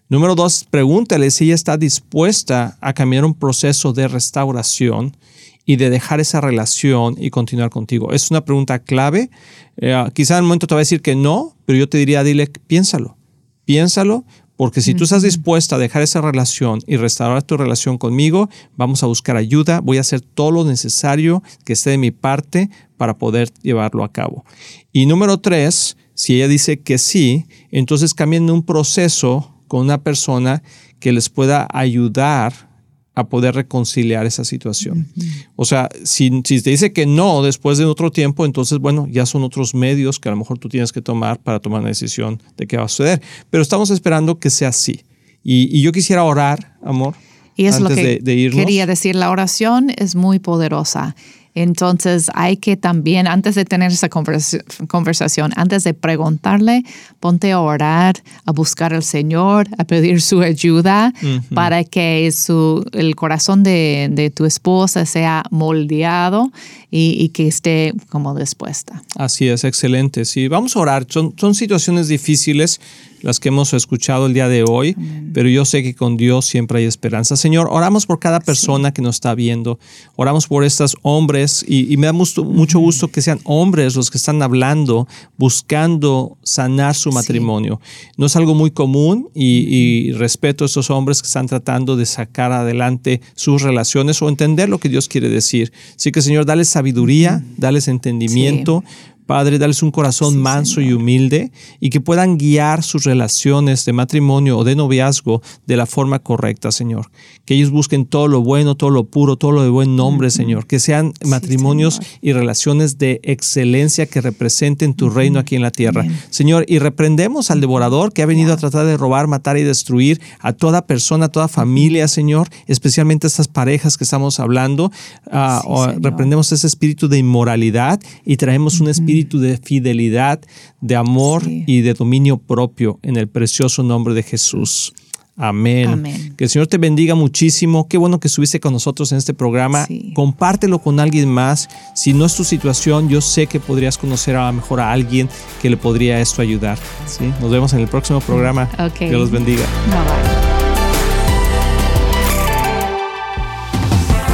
Número 0.09 0.35
dos, 0.35 0.67
pregúntale 0.69 1.31
si 1.31 1.45
ella 1.45 1.55
está 1.55 1.77
dispuesta 1.77 2.79
a 2.81 2.95
cambiar 2.95 3.25
un 3.25 3.35
proceso 3.35 3.93
de 3.93 4.09
restauración 4.09 5.17
y 5.65 5.77
de 5.77 5.91
dejar 5.91 6.21
esa 6.21 6.41
relación 6.41 7.17
y 7.19 7.31
continuar 7.31 7.71
contigo. 7.71 8.13
Es 8.13 8.31
una 8.31 8.45
pregunta 8.45 8.81
clave. 8.81 9.31
Eh, 9.77 10.05
quizá 10.15 10.35
en 10.35 10.39
el 10.39 10.45
momento 10.45 10.67
te 10.67 10.75
va 10.75 10.81
a 10.81 10.83
decir 10.83 11.03
que 11.03 11.15
no, 11.15 11.57
pero 11.65 11.79
yo 11.79 11.89
te 11.89 11.99
diría, 11.99 12.25
dile, 12.25 12.49
piénsalo, 12.67 13.17
piénsalo, 13.65 14.25
porque 14.61 14.83
si 14.83 14.95
tú 14.95 15.05
estás 15.05 15.23
dispuesta 15.23 15.77
a 15.77 15.79
dejar 15.79 16.03
esa 16.03 16.21
relación 16.21 16.81
y 16.87 16.99
restaurar 16.99 17.43
tu 17.43 17.57
relación 17.57 17.97
conmigo, 17.97 18.51
vamos 18.77 19.03
a 19.03 19.07
buscar 19.07 19.39
ayuda, 19.39 19.81
voy 19.81 19.97
a 19.97 20.03
hacer 20.03 20.21
todo 20.21 20.51
lo 20.51 20.65
necesario 20.67 21.43
que 21.65 21.73
esté 21.73 21.89
de 21.89 21.97
mi 21.97 22.11
parte 22.11 22.69
para 22.99 23.17
poder 23.17 23.51
llevarlo 23.63 24.05
a 24.05 24.13
cabo. 24.13 24.45
Y 24.93 25.07
número 25.07 25.39
tres, 25.39 25.97
si 26.13 26.35
ella 26.35 26.49
dice 26.49 26.81
que 26.81 26.99
sí, 26.99 27.47
entonces 27.71 28.13
cambien 28.13 28.51
un 28.51 28.63
proceso 28.63 29.55
con 29.67 29.81
una 29.81 30.03
persona 30.03 30.63
que 30.99 31.13
les 31.13 31.31
pueda 31.31 31.67
ayudar 31.73 32.70
a 33.15 33.29
poder 33.29 33.55
reconciliar 33.55 34.25
esa 34.27 34.45
situación. 34.45 35.09
O 35.57 35.65
sea, 35.65 35.89
si, 36.05 36.31
si, 36.45 36.63
te 36.63 36.71
dice 36.71 36.93
que 36.93 37.07
no 37.07 37.43
después 37.43 37.77
de 37.79 37.85
otro 37.85 38.11
tiempo, 38.11 38.47
entonces, 38.47 38.79
bueno, 38.79 39.09
ya 39.11 39.27
son 39.27 39.43
otros 39.43 39.75
medios 39.75 40.19
que 40.21 40.29
a 40.29 40.33
lo 40.33 40.39
mejor 40.39 40.59
tú 40.59 40.69
tienes 40.69 40.93
que 40.93 41.03
tomar 41.03 41.39
para 41.41 41.61
tomar 41.61 41.81
una 41.81 41.89
decisión 41.89 42.41
de 42.57 42.67
qué 42.67 42.77
va 42.77 42.85
a 42.85 42.89
suceder. 42.89 43.21
Pero 43.51 43.63
estamos 43.63 43.91
esperando 43.91 44.39
que 44.39 44.51
sea 44.51 44.69
así. 44.69 45.01
Y, 45.43 45.81
yo 45.83 45.93
quisiera 45.93 46.25
orar, 46.25 46.77
amor. 46.83 47.15
Y 47.57 47.67
es 47.67 47.81
lo 47.81 47.89
que 47.89 48.21
quería 48.23 48.87
decir, 48.87 49.17
la 49.17 49.31
oración 49.31 49.91
es 49.97 50.15
muy 50.15 50.39
poderosa. 50.39 51.15
Entonces 51.55 52.31
hay 52.35 52.57
que 52.57 52.77
también, 52.77 53.27
antes 53.27 53.55
de 53.55 53.65
tener 53.65 53.91
esa 53.93 54.09
conversación, 54.09 55.53
antes 55.57 55.85
de 55.85 55.95
preguntarle, 55.95 56.85
ponte 57.19 57.53
a 57.53 57.61
orar, 57.61 58.23
a 58.47 58.53
buscar 58.53 58.95
al 58.95 59.03
Señor, 59.03 59.69
a 59.79 59.85
pedir 59.85 60.21
su 60.21 60.41
ayuda 60.43 61.13
para 61.55 61.85
que 61.85 62.31
su, 62.33 62.85
el 62.93 63.17
corazón 63.17 63.63
de, 63.63 64.33
tu 64.35 64.45
esposa 64.45 65.07
sea 65.07 65.43
moldeado 65.51 66.53
y, 66.91 67.29
que 67.31 67.49
esté 67.49 67.93
como 68.09 68.35
dispuesta. 68.35 69.03
Así 69.17 69.49
es, 69.49 69.65
excelente. 69.65 70.25
Sí, 70.25 70.49
vamos 70.49 70.77
a 70.77 70.81
orar. 70.81 71.07
Son, 71.09 71.35
son 71.37 71.55
situaciones 71.55 72.09
difíciles 72.09 72.81
las 73.23 73.41
que 73.41 73.49
hemos 73.49 73.73
escuchado 73.75 74.27
el 74.27 74.35
día 74.35 74.49
de 74.49 74.65
hoy, 74.65 74.97
pero 75.33 75.49
yo 75.49 75.65
sé 75.65 75.83
que 75.83 75.95
con 75.95 76.17
Dios 76.17 76.47
siempre 76.47 76.79
hay 76.79 76.85
esperanza. 76.85 77.37
Señor, 77.37 77.69
oramos 77.71 78.07
por 78.07 78.19
cada 78.19 78.41
persona 78.41 78.93
que 78.93 79.03
nos 79.03 79.17
está 79.17 79.35
viendo, 79.35 79.79
oramos 80.17 80.47
por 80.47 80.65
estos 80.65 80.97
hombres 81.03 81.65
y, 81.67 81.97
me 81.97 82.07
da 82.07 82.13
mucho, 82.13 82.45
mucho, 82.45 82.79
gusto 82.79 83.09
que 83.09 83.23
sean 83.23 83.41
hombres 83.45 83.97
los 83.97 84.11
que 84.11 84.19
están 84.19 84.43
hablando, 84.43 85.07
buscando 85.37 86.39
sanar 86.43 86.95
su 86.95 87.13
matrimonio. 87.13 87.81
No 88.17 88.27
es 88.27 88.37
algo 88.37 88.55
muy 88.55 88.71
común 88.71 89.29
y, 89.35 90.13
respeto 90.13 90.65
a 90.65 90.67
estos 90.67 90.91
hombres 90.91 91.23
que 91.23 91.27
están 91.27 91.47
tratando 91.47 91.97
de 91.97 92.07
sacar 92.07 92.53
adelante 92.53 93.21
sus 93.35 93.63
relaciones 93.63 94.21
o 94.23 94.29
entender 94.29 94.69
lo 94.69 94.79
que 94.79 94.89
Dios 94.89 95.09
quiere 95.09 95.29
decir. 95.29 95.73
Así 95.97 96.13
que 96.13 96.23
Señor, 96.23 96.47
dale 96.47 96.65
sabiduría, 96.65 97.45
dales 97.57 97.89
entendimiento. 97.89 98.83
Padre, 99.31 99.61
dales 99.61 99.85
un 99.85 99.93
corazón 99.93 100.39
manso 100.39 100.81
y 100.81 100.93
humilde 100.93 101.53
y 101.79 101.91
que 101.91 102.01
puedan 102.01 102.37
guiar 102.37 102.83
sus 102.83 103.05
relaciones 103.05 103.85
de 103.85 103.93
matrimonio 103.93 104.59
o 104.59 104.65
de 104.65 104.75
noviazgo 104.75 105.41
de 105.69 105.77
la 105.77 105.87
forma 105.87 106.19
correcta, 106.19 106.73
Señor. 106.73 107.13
Que 107.45 107.55
ellos 107.55 107.71
busquen 107.71 108.07
todo 108.07 108.27
lo 108.27 108.43
bueno, 108.43 108.75
todo 108.75 108.91
lo 108.91 109.05
puro, 109.05 109.37
todo 109.37 109.53
lo 109.53 109.63
de 109.63 109.69
buen 109.69 109.95
nombre, 109.95 110.33
Señor. 110.33 110.67
Que 110.67 110.81
sean 110.81 111.13
matrimonios 111.25 112.01
y 112.21 112.33
relaciones 112.33 112.99
de 112.99 113.21
excelencia 113.23 114.07
que 114.07 114.21
representen 114.21 114.95
tu 114.95 115.11
reino 115.11 115.39
aquí 115.39 115.55
en 115.55 115.63
la 115.63 115.71
tierra. 115.71 116.05
Señor, 116.31 116.65
y 116.67 116.81
reprendemos 116.81 117.53
al 117.53 117.61
devorador 117.61 118.13
que 118.13 118.23
ha 118.23 118.27
venido 118.27 118.53
a 118.53 118.57
tratar 118.57 118.85
de 118.85 118.97
robar, 118.97 119.29
matar 119.29 119.57
y 119.57 119.63
destruir 119.63 120.21
a 120.41 120.55
toda 120.55 120.89
persona, 120.89 121.27
a 121.27 121.29
toda 121.29 121.47
familia, 121.47 122.09
Señor, 122.09 122.49
especialmente 122.67 123.29
a 123.29 123.29
estas 123.29 123.47
parejas 123.47 123.97
que 123.97 124.03
estamos 124.03 124.41
hablando. 124.41 124.91
Ah, 125.31 125.63
reprendemos 126.01 126.51
ese 126.51 126.67
espíritu 126.67 127.07
de 127.07 127.19
inmoralidad 127.19 128.01
y 128.25 128.37
traemos 128.37 128.81
un 128.81 128.89
espíritu 128.89 129.20
de 129.25 129.57
fidelidad, 129.59 130.41
de 130.81 130.97
amor 130.97 131.43
y 131.47 131.83
de 131.83 131.95
dominio 131.95 132.39
propio 132.39 132.99
en 133.03 133.17
el 133.17 133.29
precioso 133.29 133.83
nombre 133.83 134.15
de 134.15 134.23
Jesús. 134.23 134.93
Amén. 135.37 136.35
Que 136.37 136.45
el 136.45 136.51
Señor 136.51 136.67
te 136.67 136.77
bendiga 136.77 137.15
muchísimo. 137.15 137.89
Qué 137.89 137.97
bueno 137.97 138.21
que 138.21 138.29
estuviste 138.29 138.61
con 138.61 138.75
nosotros 138.75 139.11
en 139.13 139.19
este 139.19 139.33
programa. 139.33 139.87
Compártelo 140.15 140.81
con 140.81 141.01
alguien 141.01 141.31
más. 141.31 141.69
Si 141.95 142.13
no 142.13 142.27
es 142.27 142.37
tu 142.37 142.45
situación, 142.45 143.09
yo 143.09 143.23
sé 143.23 143.47
que 143.47 143.59
podrías 143.59 143.97
conocer 143.97 144.37
a 144.37 144.49
lo 144.49 144.53
mejor 144.53 144.81
a 144.81 144.93
alguien 144.93 145.31
que 145.63 145.71
le 145.71 145.79
podría 145.79 146.21
esto 146.21 146.43
ayudar. 146.43 146.79
¿sí? 147.07 147.33
Nos 147.41 147.51
vemos 147.51 147.73
en 147.73 147.81
el 147.81 147.89
próximo 147.89 148.21
programa. 148.21 148.69
Que 148.99 149.09
Dios 149.09 149.21
los 149.21 149.31
bendiga. 149.31 149.65